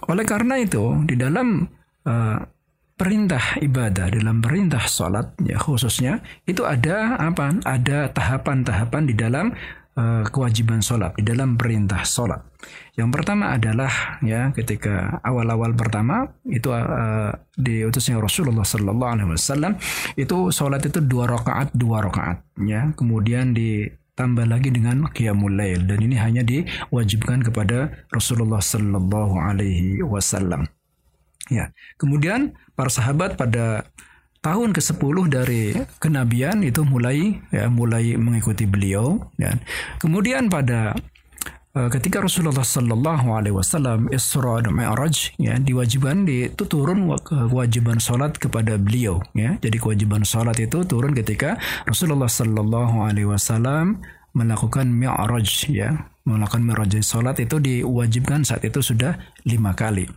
Oleh 0.08 0.24
karena 0.24 0.56
itu 0.64 1.04
di 1.04 1.20
dalam 1.20 1.68
uh, 2.08 2.40
perintah 3.02 3.58
ibadah 3.58 4.14
dalam 4.14 4.46
perintah 4.46 4.86
sholat 4.86 5.34
ya 5.42 5.58
khususnya 5.58 6.22
itu 6.46 6.62
ada 6.62 7.18
apa 7.18 7.58
ada 7.66 8.14
tahapan-tahapan 8.14 9.10
di 9.10 9.18
dalam 9.18 9.58
uh, 9.98 10.22
kewajiban 10.30 10.86
sholat 10.86 11.18
di 11.18 11.26
dalam 11.26 11.58
perintah 11.58 12.06
sholat. 12.06 12.46
Yang 12.94 13.10
pertama 13.10 13.58
adalah 13.58 14.22
ya 14.22 14.54
ketika 14.54 15.18
awal-awal 15.26 15.74
pertama 15.74 16.30
itu 16.46 16.70
uh, 16.70 17.34
diutusnya 17.58 18.22
Rasulullah 18.22 18.62
Sallallahu 18.62 19.12
Alaihi 19.18 19.34
Wasallam 19.34 19.82
itu 20.14 20.38
sholat 20.54 20.86
itu 20.86 21.02
dua 21.02 21.26
rakaat 21.26 21.74
dua 21.74 22.06
rakaat 22.06 22.46
ya 22.62 22.94
kemudian 22.94 23.58
ditambah 23.58 24.46
lagi 24.46 24.70
dengan 24.70 25.10
qiyamul 25.10 25.58
lail 25.58 25.90
dan 25.90 26.06
ini 26.06 26.22
hanya 26.22 26.46
diwajibkan 26.46 27.42
kepada 27.42 28.06
Rasulullah 28.14 28.62
Sallallahu 28.62 29.42
Alaihi 29.42 30.06
Wasallam. 30.06 30.70
Ya 31.50 31.74
kemudian 31.98 32.54
para 32.82 32.90
sahabat 32.90 33.38
pada 33.38 33.86
tahun 34.42 34.74
ke-10 34.74 35.16
dari 35.30 35.78
kenabian 36.02 36.66
itu 36.66 36.82
mulai 36.82 37.38
ya 37.54 37.70
mulai 37.70 38.18
mengikuti 38.18 38.66
beliau 38.66 39.22
dan 39.38 39.62
kemudian 40.02 40.50
pada 40.50 40.98
uh, 41.78 41.90
ketika 41.94 42.26
Rasulullah 42.26 42.66
Sallallahu 42.66 43.38
Alaihi 43.38 43.54
Wasallam 43.54 44.10
Isra 44.10 44.66
dan 44.66 44.74
Mi'raj 44.74 45.38
ya 45.38 45.62
diwajibkan 45.62 46.26
itu 46.26 46.66
turun 46.66 47.06
kewajiban 47.22 48.02
sholat 48.02 48.42
kepada 48.42 48.82
beliau 48.82 49.22
ya. 49.38 49.62
Jadi 49.62 49.78
kewajiban 49.78 50.26
sholat 50.26 50.58
itu 50.58 50.82
turun 50.90 51.14
ketika 51.14 51.62
Rasulullah 51.86 52.34
Sallallahu 52.34 53.06
Alaihi 53.06 53.30
Wasallam 53.30 54.02
melakukan 54.34 54.90
Mi'raj 54.90 55.70
ya. 55.70 56.10
Melakukan 56.26 56.66
Mi'raj 56.66 56.98
sholat 57.06 57.38
itu 57.38 57.62
diwajibkan 57.62 58.42
saat 58.42 58.66
itu 58.66 58.82
sudah 58.82 59.22
lima 59.46 59.78
kali 59.78 60.10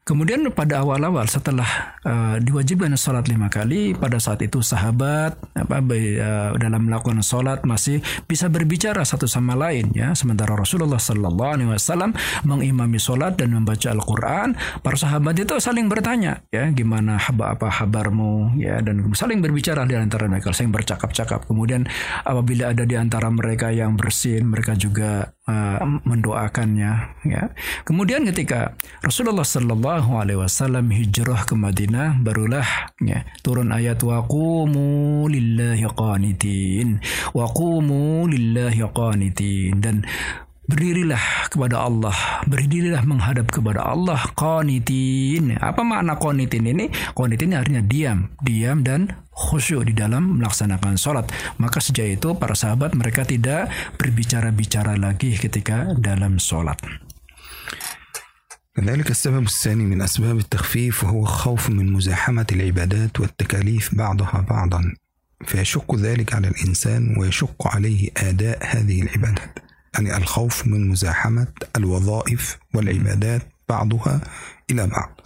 Kemudian 0.00 0.42
pada 0.56 0.80
awal-awal 0.80 1.28
setelah 1.28 1.94
uh, 2.02 2.40
diwajibkan 2.40 2.96
sholat 2.96 3.28
lima 3.28 3.52
kali, 3.52 3.92
pada 3.92 4.16
saat 4.16 4.40
itu 4.42 4.64
sahabat 4.64 5.36
apa 5.54 5.76
uh, 5.78 6.56
dalam 6.56 6.88
melakukan 6.88 7.20
sholat 7.20 7.62
masih 7.68 8.00
bisa 8.24 8.48
berbicara 8.48 9.04
satu 9.04 9.28
sama 9.28 9.54
lain 9.54 9.92
ya. 9.92 10.16
Sementara 10.16 10.56
Rasulullah 10.56 10.98
Sallallahu 10.98 11.52
Alaihi 11.54 11.70
Wasallam 11.70 12.16
mengimami 12.48 12.96
sholat 12.96 13.36
dan 13.38 13.52
membaca 13.52 13.92
Al-Quran, 13.92 14.56
para 14.80 14.96
sahabat 14.96 15.36
itu 15.36 15.60
saling 15.60 15.86
bertanya 15.86 16.42
ya 16.48 16.72
gimana 16.72 17.20
haba 17.20 17.54
apa 17.54 17.68
kabarmu 17.70 18.56
ya 18.56 18.80
dan 18.80 19.04
saling 19.12 19.44
berbicara 19.44 19.84
di 19.84 19.94
antara 20.00 20.26
mereka, 20.26 20.50
saling 20.56 20.72
bercakap-cakap. 20.72 21.44
Kemudian 21.44 21.86
apabila 22.24 22.72
ada 22.72 22.88
di 22.88 22.96
antara 22.96 23.28
mereka 23.28 23.68
yang 23.68 24.00
bersin, 24.00 24.48
mereka 24.48 24.74
juga 24.74 25.36
uh, 25.44 25.84
mendoakannya 26.02 26.92
ya. 27.28 27.42
Kemudian 27.84 28.24
ketika 28.26 28.74
Rasulullah 29.04 29.46
Shallallahu 29.90 30.22
alaihi 30.22 30.38
wasallam 30.38 30.86
hijrah 30.94 31.50
ke 31.50 31.58
Madinah 31.58 32.22
barulah 32.22 32.94
ya, 33.02 33.26
turun 33.42 33.74
ayat 33.74 33.98
waqumu 33.98 35.26
lillahi 35.26 35.82
qanitin 35.82 37.02
waqumu 37.34 38.30
lillahi 38.30 38.86
qanitin 38.86 39.82
dan 39.82 40.06
berdirilah 40.70 41.50
kepada 41.50 41.90
Allah, 41.90 42.14
berdirilah 42.46 43.02
menghadap 43.02 43.50
kepada 43.50 43.82
Allah 43.82 44.22
qanitin. 44.38 45.58
Apa 45.58 45.82
makna 45.82 46.14
qanitin 46.14 46.70
ini? 46.70 46.86
Qanitin 47.10 47.58
artinya 47.58 47.82
diam, 47.82 48.30
diam 48.46 48.86
dan 48.86 49.10
khusyuk 49.34 49.90
di 49.90 49.94
dalam 49.98 50.38
melaksanakan 50.38 50.94
sholat. 50.94 51.26
Maka 51.58 51.82
sejak 51.82 52.22
itu 52.22 52.38
para 52.38 52.54
sahabat 52.54 52.94
mereka 52.94 53.26
tidak 53.26 53.66
berbicara-bicara 53.98 54.94
lagi 54.94 55.34
ketika 55.34 55.90
dalam 55.98 56.38
sholat. 56.38 56.78
كذلك 58.80 59.10
السبب 59.10 59.42
الثاني 59.42 59.84
من 59.84 60.02
أسباب 60.02 60.38
التخفيف 60.38 61.04
وهو 61.04 61.24
خوف 61.24 61.70
من 61.70 61.92
مزاحمة 61.92 62.46
العبادات 62.52 63.20
والتكاليف 63.20 63.94
بعضها 63.94 64.46
بعضا 64.50 64.94
فيشق 65.44 65.94
ذلك 65.96 66.34
على 66.34 66.48
الإنسان 66.48 67.14
ويشق 67.18 67.66
عليه 67.66 68.10
آداء 68.16 68.58
هذه 68.62 69.02
العبادات. 69.02 69.58
يعني 69.94 70.16
الخوف 70.16 70.66
من 70.66 70.88
مزاحمة 70.88 71.46
الوظائف 71.76 72.58
والعبادات 72.74 73.42
بعضها 73.68 74.20
إلى 74.70 74.86
بعض. 74.86 75.20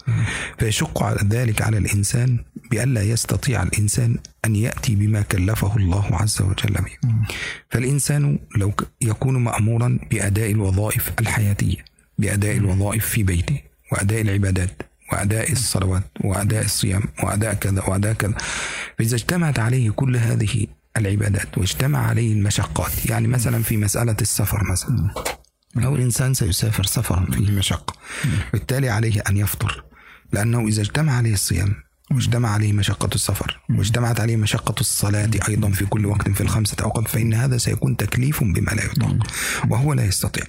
فيشق 0.59 1.03
على 1.03 1.19
ذلك 1.29 1.61
على 1.61 1.77
الإنسان 1.77 2.39
بألا 2.71 3.03
يستطيع 3.03 3.63
الإنسان 3.63 4.17
أن 4.45 4.55
يأتي 4.55 4.95
بما 4.95 5.21
كلفه 5.21 5.77
الله 5.77 6.15
عز 6.15 6.41
وجل 6.41 6.73
به 6.73 7.25
فالإنسان 7.69 8.39
لو 8.57 8.73
يكون 9.01 9.43
مأمورا 9.43 9.99
بأداء 10.11 10.51
الوظائف 10.51 11.11
الحياتية. 11.19 11.94
بأداء 12.17 12.57
الوظائف 12.57 13.05
في 13.05 13.23
بيته 13.23 13.59
وأداء 13.91 14.21
العبادات 14.21 14.81
وأداء 15.11 15.51
الصلوات 15.51 16.03
وأداء 16.23 16.65
الصيام 16.65 17.03
وأداء 17.23 17.53
كذا 17.53 17.81
وأداء 17.81 18.13
كذا. 18.13 18.33
فإذا 18.97 19.15
اجتمعت 19.15 19.59
عليه 19.59 19.89
كل 19.89 20.17
هذه 20.17 20.67
العبادات 20.97 21.57
واجتمع 21.57 22.07
عليه 22.07 22.33
المشقات 22.33 23.05
يعني 23.05 23.27
مثلا 23.27 23.63
في 23.63 23.77
مسألة 23.77 24.15
السفر 24.21 24.71
مثلا. 24.71 25.09
لو 25.75 25.95
الإنسان 25.95 26.33
سيسافر 26.33 26.83
سفرا 26.83 27.25
فيه 27.31 27.51
مشقة. 27.51 27.93
بالتالي 28.53 28.89
عليه 28.89 29.23
أن 29.29 29.37
يفطر. 29.37 29.83
لأنه 30.33 30.67
إذا 30.67 30.81
اجتمع 30.81 31.13
عليه 31.13 31.33
الصيام 31.33 31.84
واجتمع 32.11 32.49
عليه 32.49 32.73
مشقة 32.73 33.09
السفر 33.15 33.59
واجتمعت 33.69 34.19
عليه 34.19 34.35
مشقة 34.35 34.75
الصلاة 34.79 35.29
أيضا 35.49 35.71
في 35.71 35.85
كل 35.85 36.05
وقت 36.05 36.29
في 36.29 36.41
الخمسة 36.41 36.75
أوقات 36.83 37.07
فإن 37.07 37.33
هذا 37.33 37.57
سيكون 37.57 37.97
تكليف 37.97 38.43
بما 38.43 38.71
لا 38.71 38.85
يطاق 38.85 39.15
وهو 39.69 39.93
لا 39.93 40.05
يستطيع. 40.05 40.43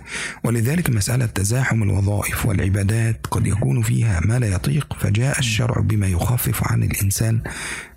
ولذلك 0.44 0.90
مسألة 0.90 1.26
تزاحم 1.26 1.82
الوظائف 1.82 2.46
والعبادات 2.46 3.26
قد 3.30 3.46
يكون 3.46 3.82
فيها 3.82 4.20
ما 4.20 4.38
لا 4.38 4.46
يطيق 4.46 4.96
فجاء 5.00 5.38
الشرع 5.38 5.80
بما 5.80 6.06
يخفف 6.06 6.72
عن 6.72 6.82
الإنسان 6.82 7.42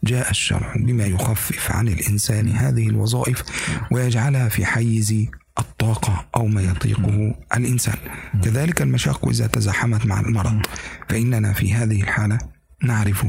جاء 0.04 0.30
الشرع 0.30 0.74
بما 0.76 1.06
يخفف 1.06 1.72
عن 1.72 1.88
الإنسان 1.88 2.50
هذه 2.50 2.88
الوظائف 2.88 3.44
ويجعلها 3.92 4.50
في 4.50 4.66
حيز 4.66 5.26
الطاقة 5.60 6.26
أو 6.36 6.48
ما 6.48 6.62
يطيقه 6.62 7.36
الإنسان. 7.58 7.96
كذلك 8.44 8.82
المشاق 8.82 9.28
إذا 9.28 9.48
تزاحمت 9.48 10.06
مع 10.06 10.20
المرض 10.20 10.62
فإننا 11.10 11.54
في 11.54 11.74
هذه 11.74 12.02
الحالة 12.02 12.59
نعرف 12.84 13.26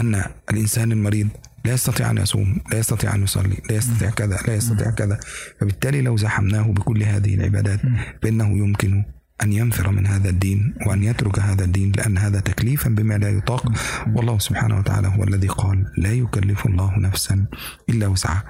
أن 0.00 0.24
الإنسان 0.50 0.92
المريض 0.92 1.28
لا 1.64 1.72
يستطيع 1.72 2.10
أن 2.10 2.18
يصوم 2.18 2.60
لا 2.72 2.78
يستطيع 2.78 3.14
أن 3.14 3.22
يصلي 3.22 3.56
لا 3.70 3.76
يستطيع 3.76 4.10
كذا 4.10 4.38
لا 4.46 4.54
يستطيع 4.54 4.90
كذا. 4.90 5.20
فبالتالي 5.60 6.02
لو 6.02 6.16
زحمناه 6.16 6.62
بكل 6.62 7.02
هذه 7.02 7.34
العبادات 7.34 7.80
فإنه 8.22 8.58
يمكن 8.58 9.04
أن 9.42 9.52
ينفر 9.52 9.90
من 9.90 10.06
هذا 10.06 10.30
الدين 10.30 10.74
وأن 10.86 11.02
يترك 11.02 11.38
هذا 11.38 11.64
الدين 11.64 11.92
لأن 11.92 12.18
هذا 12.18 12.40
تكليفا 12.40 12.90
بما 12.90 13.18
لا 13.18 13.30
يطاق. 13.30 13.72
والله 14.14 14.38
سبحانه 14.38 14.78
وتعالى 14.78 15.08
هو 15.08 15.24
الذي 15.24 15.48
قال 15.48 15.84
لا 15.96 16.12
يكلف 16.12 16.66
الله 16.66 16.98
نفسا 16.98 17.46
إلا 17.88 18.06
وسعها. 18.06 18.44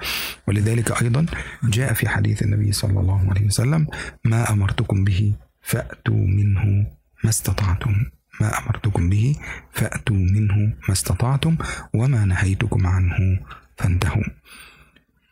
ولذلك 0.47 1.01
أيضا 1.01 1.25
جاء 1.63 1.93
في 1.93 2.09
حديث 2.09 2.43
النبي 2.43 2.71
صلى 2.71 2.99
الله 2.99 3.29
عليه 3.29 3.45
وسلم 3.45 3.87
ما 4.25 4.51
أمرتكم 4.51 5.03
به 5.03 5.33
فأتوا 5.61 6.27
منه 6.27 6.87
ما 7.23 7.29
استطعتم. 7.29 7.95
ما 8.40 8.58
أمرتكم 8.58 9.10
به 9.10 9.36
فأتوا 9.72 10.16
منه 10.16 10.56
ما 10.88 10.92
استطعتم 10.92 11.56
وما 11.94 12.24
نهيتكم 12.24 12.86
عنه 12.86 13.40
فانتهوا 13.76 14.24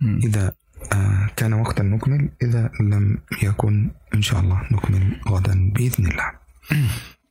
إذا 0.02 0.52
آه 0.92 1.30
كان 1.36 1.52
وقتا 1.52 1.82
نكمل 1.82 2.28
إذا 2.42 2.70
لم 2.80 3.18
يكن 3.42 3.90
إن 4.14 4.22
شاء 4.22 4.40
الله 4.40 4.62
نكمل 4.70 5.20
غدا 5.28 5.72
بإذن 5.74 6.06
الله 6.06 6.28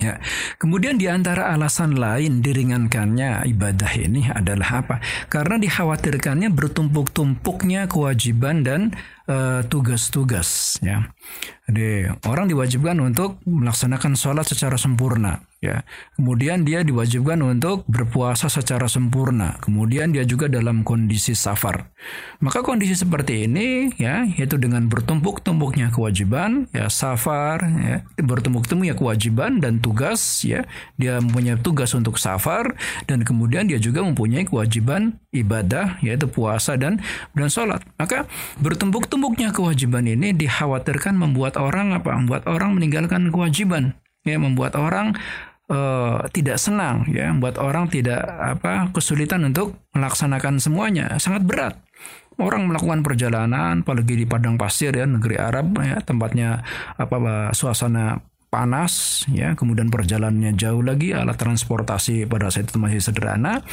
Ya, 0.00 0.16
kemudian 0.56 0.96
di 0.96 1.06
antara 1.12 1.52
alasan 1.52 1.94
lain 1.94 2.40
diringankannya 2.40 3.44
ibadah 3.52 3.92
ini 4.00 4.26
adalah 4.32 4.82
apa? 4.82 4.96
Karena 5.28 5.60
dikhawatirkannya 5.60 6.48
bertumpuk-tumpuknya 6.50 7.84
kewajiban 7.86 8.64
dan 8.64 8.96
eh, 9.27 9.61
tugas-tugas 9.67 10.79
ya. 10.81 11.11
Jadi 11.67 12.07
orang 12.23 12.47
diwajibkan 12.47 12.95
untuk 13.03 13.43
melaksanakan 13.43 14.15
sholat 14.15 14.47
secara 14.47 14.79
sempurna 14.79 15.43
ya. 15.59 15.83
Kemudian 16.15 16.63
dia 16.63 16.79
diwajibkan 16.79 17.43
untuk 17.43 17.83
berpuasa 17.91 18.47
secara 18.47 18.87
sempurna. 18.87 19.59
Kemudian 19.59 20.15
dia 20.15 20.23
juga 20.23 20.47
dalam 20.47 20.87
kondisi 20.87 21.35
safar. 21.35 21.91
Maka 22.39 22.63
kondisi 22.63 22.95
seperti 22.95 23.51
ini 23.51 23.91
ya 23.99 24.23
yaitu 24.23 24.55
dengan 24.55 24.87
bertumpuk-tumpuknya 24.87 25.91
kewajiban 25.91 26.71
ya 26.71 26.87
safar 26.87 27.59
ya 27.67 27.99
bertumpuk-tumpuknya 28.15 28.95
kewajiban 28.95 29.59
dan 29.59 29.83
tugas 29.83 30.23
ya. 30.47 30.63
Dia 30.95 31.19
mempunyai 31.19 31.59
tugas 31.59 31.91
untuk 31.91 32.15
safar 32.15 32.79
dan 33.11 33.27
kemudian 33.27 33.67
dia 33.67 33.81
juga 33.81 34.07
mempunyai 34.07 34.47
kewajiban 34.47 35.19
ibadah 35.35 35.99
yaitu 35.99 36.31
puasa 36.31 36.79
dan 36.79 37.03
dan 37.35 37.51
sholat. 37.51 37.83
Maka 37.99 38.23
bertumpuk-tumpuknya 39.17 39.49
kewajiban 39.49 40.05
ini 40.05 40.29
dikhawatirkan 40.37 41.17
membuat 41.17 41.57
orang 41.57 41.97
apa? 41.97 42.13
Membuat 42.13 42.45
orang 42.45 42.77
meninggalkan 42.77 43.33
kewajiban, 43.33 43.97
ya, 44.21 44.37
membuat 44.37 44.77
orang 44.77 45.17
uh, 45.73 46.21
tidak 46.29 46.61
senang, 46.61 47.09
ya, 47.09 47.33
membuat 47.33 47.57
orang 47.57 47.89
tidak 47.89 48.21
apa 48.29 48.93
kesulitan 48.93 49.49
untuk 49.49 49.73
melaksanakan 49.97 50.61
semuanya, 50.61 51.17
sangat 51.17 51.43
berat. 51.43 51.73
Orang 52.37 52.69
melakukan 52.69 53.01
perjalanan, 53.01 53.81
apalagi 53.81 54.13
di 54.13 54.25
padang 54.29 54.61
pasir 54.61 54.93
ya 54.93 55.09
negeri 55.09 55.41
Arab 55.41 55.73
ya 55.81 55.97
tempatnya 56.05 56.61
apa 56.93 57.49
suasana 57.49 58.21
panas 58.53 59.25
ya. 59.33 59.57
Kemudian 59.57 59.89
perjalanannya 59.89 60.53
jauh 60.53 60.85
lagi 60.85 61.17
alat 61.17 61.33
transportasi 61.33 62.29
pada 62.29 62.53
saat 62.53 62.69
itu 62.69 62.77
masih 62.77 63.01
sederhana 63.01 63.65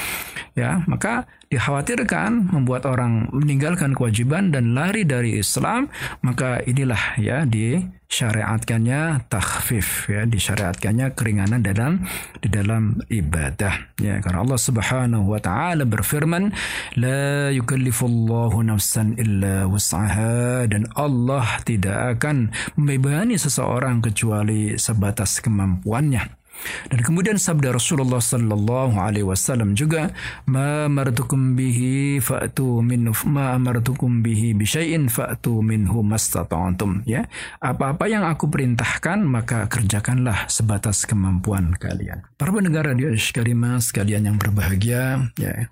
ya. 0.57 0.81
Maka 0.89 1.29
dikhawatirkan 1.55 2.51
membuat 2.51 2.85
orang 2.91 3.31
meninggalkan 3.31 3.95
kewajiban 3.95 4.51
dan 4.51 4.75
lari 4.75 5.07
dari 5.07 5.39
Islam, 5.39 5.87
maka 6.27 6.59
inilah 6.67 7.15
ya 7.23 7.47
disyariatkannya 7.47 9.31
takhfif 9.31 10.11
ya 10.11 10.27
disyariatkannya 10.27 11.15
keringanan 11.15 11.63
dalam 11.63 12.03
di 12.43 12.51
dalam 12.51 12.99
ibadah 13.07 13.95
ya. 14.03 14.19
Karena 14.19 14.43
Allah 14.43 14.61
Subhanahu 14.61 15.31
wa 15.31 15.39
taala 15.39 15.87
berfirman 15.87 16.51
la 16.99 17.55
yukallifullahu 17.55 18.67
nafsan 18.67 19.15
illa 19.15 19.71
wus'aha 19.71 20.67
dan 20.67 20.91
Allah 20.99 21.63
tidak 21.63 22.19
akan 22.19 22.51
membebani 22.75 23.39
seseorang 23.39 24.03
kecuali 24.03 24.75
sebatas 24.75 25.39
kemampuannya 25.39 26.44
dan 26.89 27.01
kemudian 27.05 27.37
sabda 27.37 27.75
Rasulullah 27.77 28.23
sallallahu 28.23 28.97
alaihi 28.97 29.27
wasallam 29.27 29.77
juga 29.77 30.15
ma 30.49 30.89
amartukum 30.89 31.59
bihi 31.59 32.23
fa'tu 32.23 32.81
min 32.81 33.11
ma 33.29 33.57
amartukum 33.57 34.25
bihi 34.25 34.57
bi 34.57 34.65
syai'in 34.65 35.13
fa'tu 35.13 35.61
minhu 35.61 36.01
mastata'tum 36.01 37.05
ya. 37.05 37.27
Apa-apa 37.61 38.09
yang 38.09 38.25
aku 38.25 38.49
perintahkan 38.49 39.21
maka 39.25 39.67
kerjakanlah 39.69 40.49
sebatas 40.49 41.05
kemampuan 41.05 41.77
kalian. 41.77 42.25
Para 42.39 42.55
pendengar 42.55 42.89
radio 42.89 43.13
Karimah 43.35 43.83
sekalian 43.83 44.31
yang 44.31 44.37
berbahagia 44.39 45.31
ya. 45.37 45.69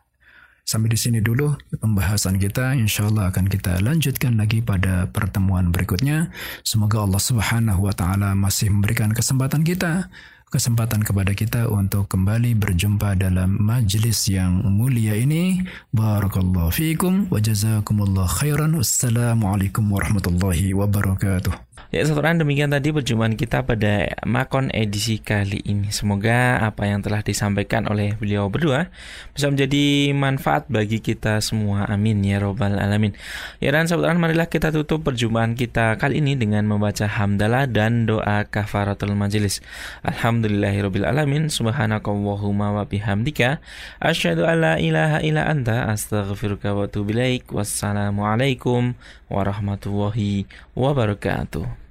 Sampai 0.62 0.94
di 0.94 0.98
sini 0.98 1.18
dulu 1.18 1.58
pembahasan 1.74 2.38
kita. 2.38 2.78
Insya 2.78 3.10
Allah 3.10 3.34
akan 3.34 3.50
kita 3.50 3.82
lanjutkan 3.82 4.38
lagi 4.38 4.62
pada 4.62 5.10
pertemuan 5.10 5.74
berikutnya. 5.74 6.30
Semoga 6.62 7.02
Allah 7.02 7.18
Subhanahu 7.18 7.82
wa 7.82 7.94
Ta'ala 7.94 8.38
masih 8.38 8.70
memberikan 8.70 9.10
kesempatan 9.10 9.66
kita 9.66 10.06
kesempatan 10.52 11.00
kepada 11.00 11.32
kita 11.32 11.72
untuk 11.72 12.12
kembali 12.12 12.52
berjumpa 12.52 13.16
dalam 13.16 13.56
majlis 13.56 14.28
yang 14.28 14.60
mulia 14.68 15.16
ini. 15.16 15.64
Barakallahu 15.96 16.68
fiikum 16.68 17.32
wa 17.32 17.40
jazakumullah 17.40 18.28
khairan. 18.28 18.76
Wassalamualaikum 18.76 19.88
warahmatullahi 19.88 20.76
wabarakatuh. 20.76 21.71
Ya 21.92 22.08
saudara 22.08 22.32
demikian 22.32 22.72
tadi 22.72 22.88
perjumpaan 22.88 23.36
kita 23.36 23.68
pada 23.68 24.16
Makon 24.24 24.72
edisi 24.72 25.20
kali 25.20 25.60
ini. 25.60 25.92
Semoga 25.92 26.56
apa 26.64 26.88
yang 26.88 27.04
telah 27.04 27.20
disampaikan 27.20 27.84
oleh 27.84 28.16
beliau 28.16 28.48
berdua 28.48 28.88
bisa 29.36 29.52
menjadi 29.52 30.08
manfaat 30.16 30.68
bagi 30.72 31.04
kita 31.04 31.44
semua. 31.44 31.84
Amin 31.84 32.24
ya 32.24 32.40
robbal 32.40 32.80
alamin. 32.80 33.12
Ya 33.60 33.76
dan 33.76 33.92
saudara 33.92 34.16
marilah 34.16 34.48
kita 34.48 34.72
tutup 34.72 35.04
perjumpaan 35.04 35.52
kita 35.52 36.00
kali 36.00 36.24
ini 36.24 36.32
dengan 36.32 36.64
membaca 36.64 37.04
hamdalah 37.04 37.68
dan 37.68 38.08
doa 38.08 38.48
kafaratul 38.48 39.12
majelis. 39.12 39.60
Alhamdulillahirabbil 40.00 41.04
alamin. 41.04 41.52
Subhanakallahumma 41.52 42.72
wa 42.72 42.88
bihamdika 42.88 43.60
asyhadu 44.00 44.48
alla 44.48 44.80
ilaha 44.80 45.20
illa 45.20 45.44
anta 45.44 45.92
astaghfiruka 45.92 46.72
wa 46.72 46.88
atubu 46.88 47.12
ilaik. 47.12 47.52
Wassalamualaikum 47.52 48.96
warahmatullahi 49.32 50.44
wabarakatuh. 50.76 51.81